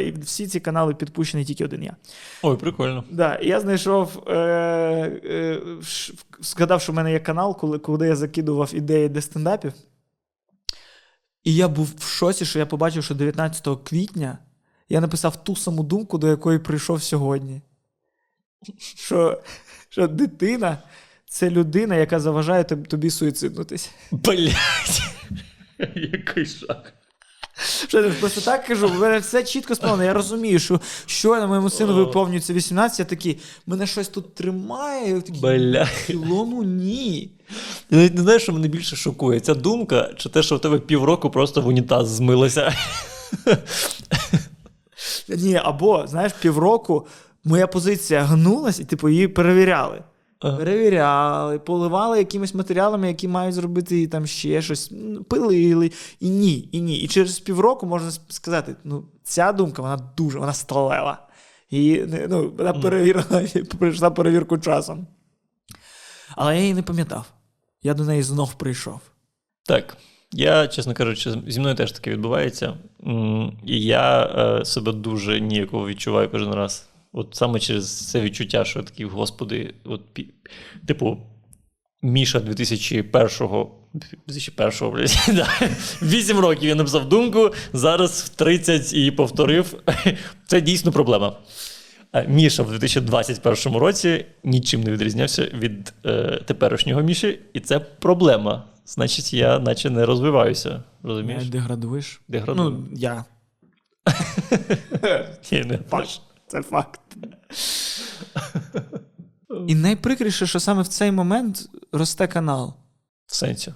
[0.00, 1.96] І всі ці канали підпущені тільки один я.
[2.42, 3.04] Ой, прикольно.
[3.10, 4.34] Да, я знайшов, е,
[5.24, 5.60] е,
[6.40, 9.72] згадав, що в мене є канал, коли, коли я закидував ідеї для стендапів.
[11.44, 14.38] І я був в шоці, що я побачив, що 19 квітня
[14.88, 17.60] я написав ту саму думку, до якої прийшов сьогодні.
[18.78, 19.42] Що,
[19.88, 20.78] що дитина
[21.28, 23.90] це людина, яка заважає тобі суїциднутись.
[24.10, 25.02] Блять.
[25.94, 26.94] Який шах.
[27.88, 30.04] Що я просто так кажу, в мене все чітко сплановано.
[30.04, 35.22] Я розумію, що щойно моєму сину виповнюється 18, я такий, мене щось тут тримає.
[35.42, 35.84] Бля.
[35.84, 37.30] в цілому ні.
[37.90, 39.40] Я навіть не знаю, що мене більше шокує.
[39.40, 42.74] Ця думка, чи те, що в тебе півроку просто в унітаз змилося.
[45.28, 47.06] Ні, або, знаєш, півроку
[47.44, 50.02] моя позиція гнулась, і типу її перевіряли.
[50.40, 50.56] Ага.
[50.56, 54.92] Перевіряли, поливали якимись матеріалами, які мають зробити там ще щось,
[55.28, 55.90] пилили.
[56.20, 56.96] І ні, і ні.
[56.96, 61.28] І через півроку можна сказати: ну, ця думка, вона дуже, вона сталева.
[61.70, 63.48] І ну, вона перевірена,
[63.78, 65.06] пройшла перевірку часом.
[66.36, 67.26] Але я її не пам'ятав.
[67.82, 69.00] Я до неї знов прийшов.
[69.66, 69.96] Так.
[70.36, 72.74] Я, чесно кажучи, зі мною теж таке відбувається.
[73.66, 76.88] І я е, себе дуже ніяково відчуваю кожен раз.
[77.12, 80.00] От саме через це відчуття, що я такий, господи, от,
[80.86, 81.18] типу,
[82.02, 83.70] Міша 2001-го,
[84.28, 85.48] 2001-го, блядь, да,
[86.02, 89.74] 8 років я написав думку, зараз в 30 і повторив.
[90.46, 91.36] Це дійсно проблема.
[92.28, 98.64] Міша в 2021 році нічим не відрізнявся від е, теперішнього Міші, і це проблема.
[98.86, 100.82] Значить, я наче не розвиваюся.
[101.02, 101.48] Розумієш?
[101.48, 102.20] Деградуєш.
[102.28, 102.70] Деградую.
[102.70, 103.24] Ну, я.
[105.50, 106.20] Я не Факт.
[106.46, 107.00] Це факт.
[109.66, 112.74] І найприкріше, що саме в цей момент росте канал.
[113.26, 113.74] В сенсі.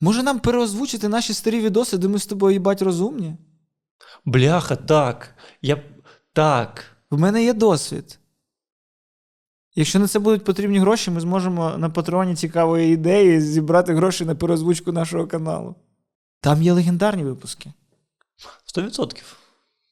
[0.00, 3.36] Може нам переозвучити наші старі відоси, де ми з тобою їбать розумні?
[4.24, 5.34] Бляха, так.
[5.62, 5.82] Я...
[6.32, 6.84] Так.
[7.10, 8.17] В мене є досвід.
[9.78, 14.34] Якщо на це будуть потрібні гроші, ми зможемо на патреоні цікавої ідеї зібрати гроші на
[14.34, 15.74] переозвучку нашого каналу.
[16.40, 17.72] Там є легендарні випуски.
[18.76, 19.22] 100%.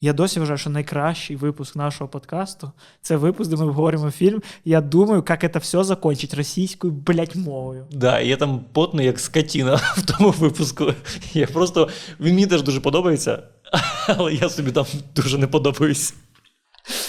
[0.01, 2.73] Я досі вважаю, що найкращий випуск нашого подкасту
[3.03, 4.43] це випуск, де ми обговорюємо фільм.
[4.65, 7.87] Я думаю, як це все закончить російською, блядь, мовою.
[7.91, 10.93] Да, я там потний, як скотіна в тому випуску.
[11.33, 11.89] Я просто.
[12.21, 13.43] Він мені теж дуже подобається,
[14.09, 16.15] але я собі там дуже не подобаюсь.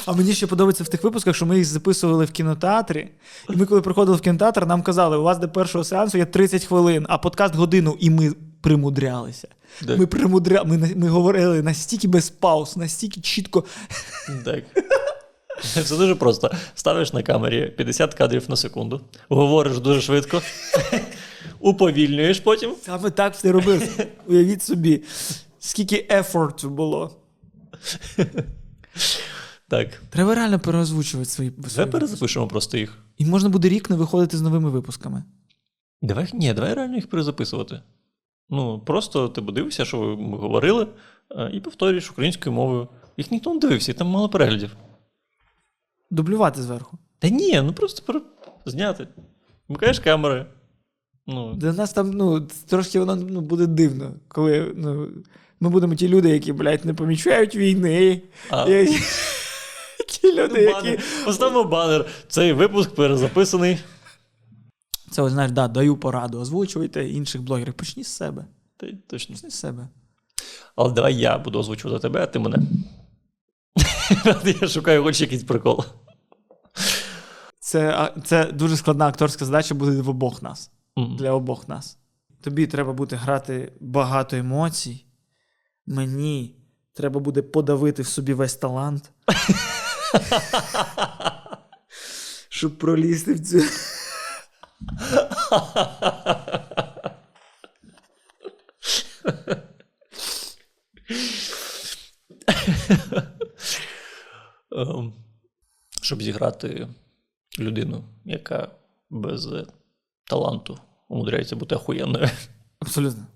[0.05, 3.09] А мені ще подобається в тих випусках, що ми їх записували в кінотеатрі.
[3.49, 6.65] І ми, коли приходили в кінотеатр, нам казали, у вас до першого сеансу є 30
[6.65, 9.47] хвилин, а подкаст годину, і ми примудрялися.
[9.88, 9.99] Так.
[9.99, 10.63] Ми примудря...
[10.63, 13.63] ми, ми говорили настільки без пауз, настільки чітко.
[14.45, 14.63] Так.
[15.86, 16.51] Це дуже просто.
[16.75, 20.41] Ставиш на камері 50 кадрів на секунду, говориш дуже швидко,
[21.59, 22.71] уповільнюєш потім.
[22.86, 24.07] Саме так все робив.
[24.28, 25.03] Уявіть собі,
[25.59, 27.15] скільки ефорту було.
[29.70, 30.01] Так.
[30.09, 31.51] Треба реально переозвучувати свої.
[31.51, 32.97] свої Давай перезапишемо просто їх.
[33.18, 35.24] І можна буде рік не виходити з новими випусками.
[36.01, 37.82] Давай, ні, давай реально їх перезаписувати.
[38.49, 40.88] Ну, просто ти дивишся, що ви ми говорили,
[41.32, 42.88] е, і повторюєш українською мовою.
[43.18, 44.76] Їх ніхто не дивився, і там мало переглядів.
[46.11, 46.97] Дублювати зверху.
[47.20, 48.22] Та ні, ну просто пере...
[48.65, 49.07] зняти.
[49.68, 50.45] Вмикаєш камери.
[51.28, 55.07] Ну, Для нас там, ну, трошки воно ну, буде дивно, коли ну,
[55.59, 58.22] ми будемо ті люди, які, блядь, не помічають війни.
[58.49, 58.70] А.
[58.70, 58.99] І-
[60.34, 60.99] люди, які.
[61.25, 62.05] Поставимо банер.
[62.28, 63.80] Цей випуск перезаписаний.
[65.11, 66.39] Це, ось, знаєш, да, даю пораду.
[66.39, 67.73] Озвучуйте інших блогерів.
[67.73, 68.45] Почні з себе.
[68.84, 69.36] Й точно.
[69.36, 69.88] Почни з себе.
[70.75, 72.57] Але давай я буду озвучувати тебе, а ти мене.
[74.61, 75.84] Я шукаю хоч якийсь прикол.
[77.59, 80.71] Це, це дуже складна акторська задача буде в обох нас.
[80.95, 81.15] Мгм.
[81.15, 81.97] Для обох нас.
[82.41, 85.05] Тобі треба буде грати багато емоцій.
[85.86, 86.55] Мені
[86.93, 89.11] треба буде подавити в собі весь талант.
[92.49, 93.61] Щоб пролізти в цю.
[104.71, 105.13] Ем,
[106.01, 106.87] Щоб зіграти
[107.59, 108.71] людину, яка
[109.09, 109.65] без е,
[110.23, 110.79] таланту
[111.09, 112.29] умудряється бути охуєнною.
[112.79, 113.27] Абсолютно.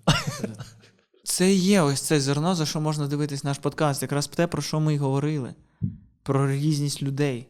[1.24, 4.02] Це і є ось це зерно, за що можна дивитись наш подкаст.
[4.02, 5.54] Якраз те, про що ми й говорили.
[6.22, 7.48] Про різність людей.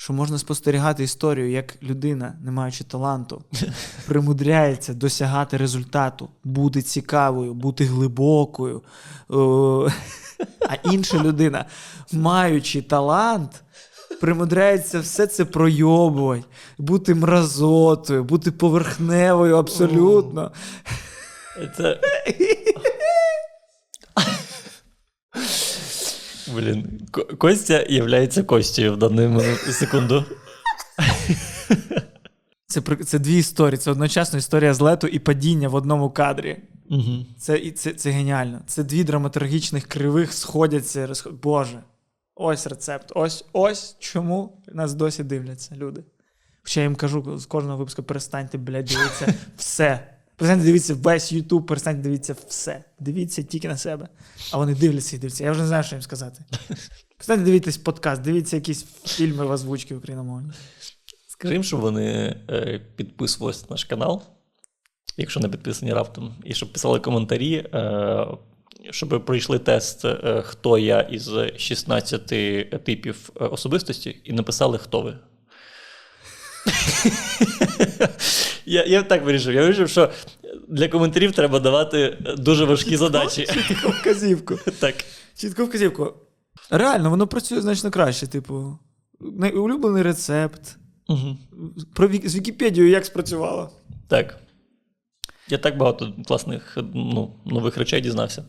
[0.00, 3.42] Що можна спостерігати історію, як людина, не маючи таланту,
[4.06, 8.82] примудряється досягати результату, бути цікавою, бути глибокою.
[10.68, 11.64] А інша людина,
[12.12, 13.62] маючи талант,
[14.20, 16.44] примудряється все це пройобувати,
[16.78, 20.52] бути мразотою, бути поверхневою абсолютно.
[21.76, 22.00] Це...
[26.54, 27.00] Блін,
[27.38, 29.40] Костя являється Костю в дану
[29.70, 30.24] секунду.
[32.66, 33.78] Це, це дві історії.
[33.78, 36.56] Це одночасно історія злету і падіння в одному кадрі.
[36.90, 37.26] Угу.
[37.38, 38.60] Це, це, це геніально.
[38.66, 41.06] Це дві драматургічних кривих сходяться.
[41.06, 41.40] Розход...
[41.42, 41.82] Боже,
[42.34, 43.12] ось рецепт.
[43.14, 46.04] Ось ось чому нас досі дивляться люди.
[46.62, 50.17] Хоча я їм кажу з кожного випуску перестаньте, блядь, дивитися все.
[50.38, 52.84] Перестаньте дивитися весь Ютуб, перестаньте дивитися все.
[52.98, 54.08] Дивіться тільки на себе.
[54.52, 55.44] А вони дивляться і дивляться.
[55.44, 56.44] Я вже не знаю, що їм сказати.
[57.16, 60.50] Перестаньте дивитись подкаст, дивіться якісь фільми в озвучці україномовні.
[61.28, 64.22] Скажи їм, щоб вони е, підписувалися на наш канал,
[65.16, 68.26] якщо не підписані раптом, і щоб писали коментарі, е,
[68.90, 72.26] щоб пройшли тест, е, хто я із 16
[72.84, 75.18] типів особистості, і написали, хто ви.
[78.66, 79.54] Я, я так вирішив.
[79.54, 80.10] Я вирішив, що
[80.68, 83.46] для коментарів треба давати дуже важкі задачі.
[83.68, 84.58] Чітку вказівку.
[84.78, 84.94] Так.
[85.36, 86.14] Чітку вказівку.
[86.70, 88.26] Реально, воно працює значно краще.
[88.26, 88.78] Типу,
[89.54, 90.76] улюблений рецепт.
[91.08, 91.36] Угу.
[91.94, 93.70] Про Вік- з Вікіпедією як спрацювало.
[94.08, 94.38] Так.
[95.48, 98.44] Я так багато класних ну, нових речей дізнався.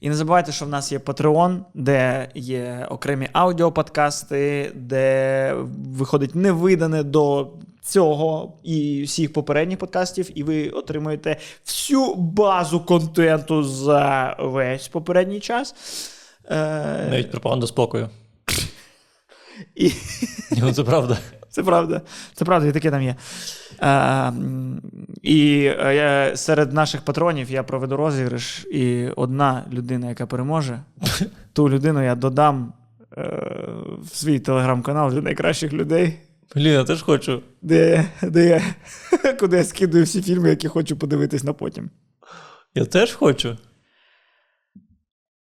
[0.00, 5.54] І не забувайте, що в нас є Patreon, де є окремі аудіоподкасти, де
[5.86, 7.50] виходить невидане до
[7.82, 11.36] цього і всіх попередніх подкастів, і ви отримуєте
[11.66, 15.74] всю базу контенту за весь попередній час.
[16.50, 18.08] Е, Навіть пропаганда спокою.
[19.74, 19.92] і,
[20.58, 21.18] Ну, це правда.
[21.50, 22.02] Це правда.
[22.34, 23.16] Це правда, і таке там є.
[23.82, 24.32] Е,
[25.22, 30.80] і е, я, серед наших патронів я проведу розіграш, і одна людина, яка переможе,
[31.52, 32.72] ту людину я додам
[33.16, 33.22] е,
[34.02, 36.18] в свій телеграм-канал для найкращих людей,
[36.54, 37.42] Блін, я теж хочу.
[37.62, 38.62] де, де я,
[39.40, 41.90] куди я скидую всі фільми, які хочу подивитись на потім.
[42.74, 43.58] Я теж хочу.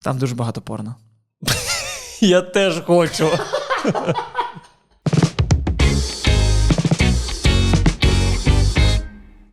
[0.01, 0.95] Там дуже багато порно.
[2.21, 3.29] Я теж хочу.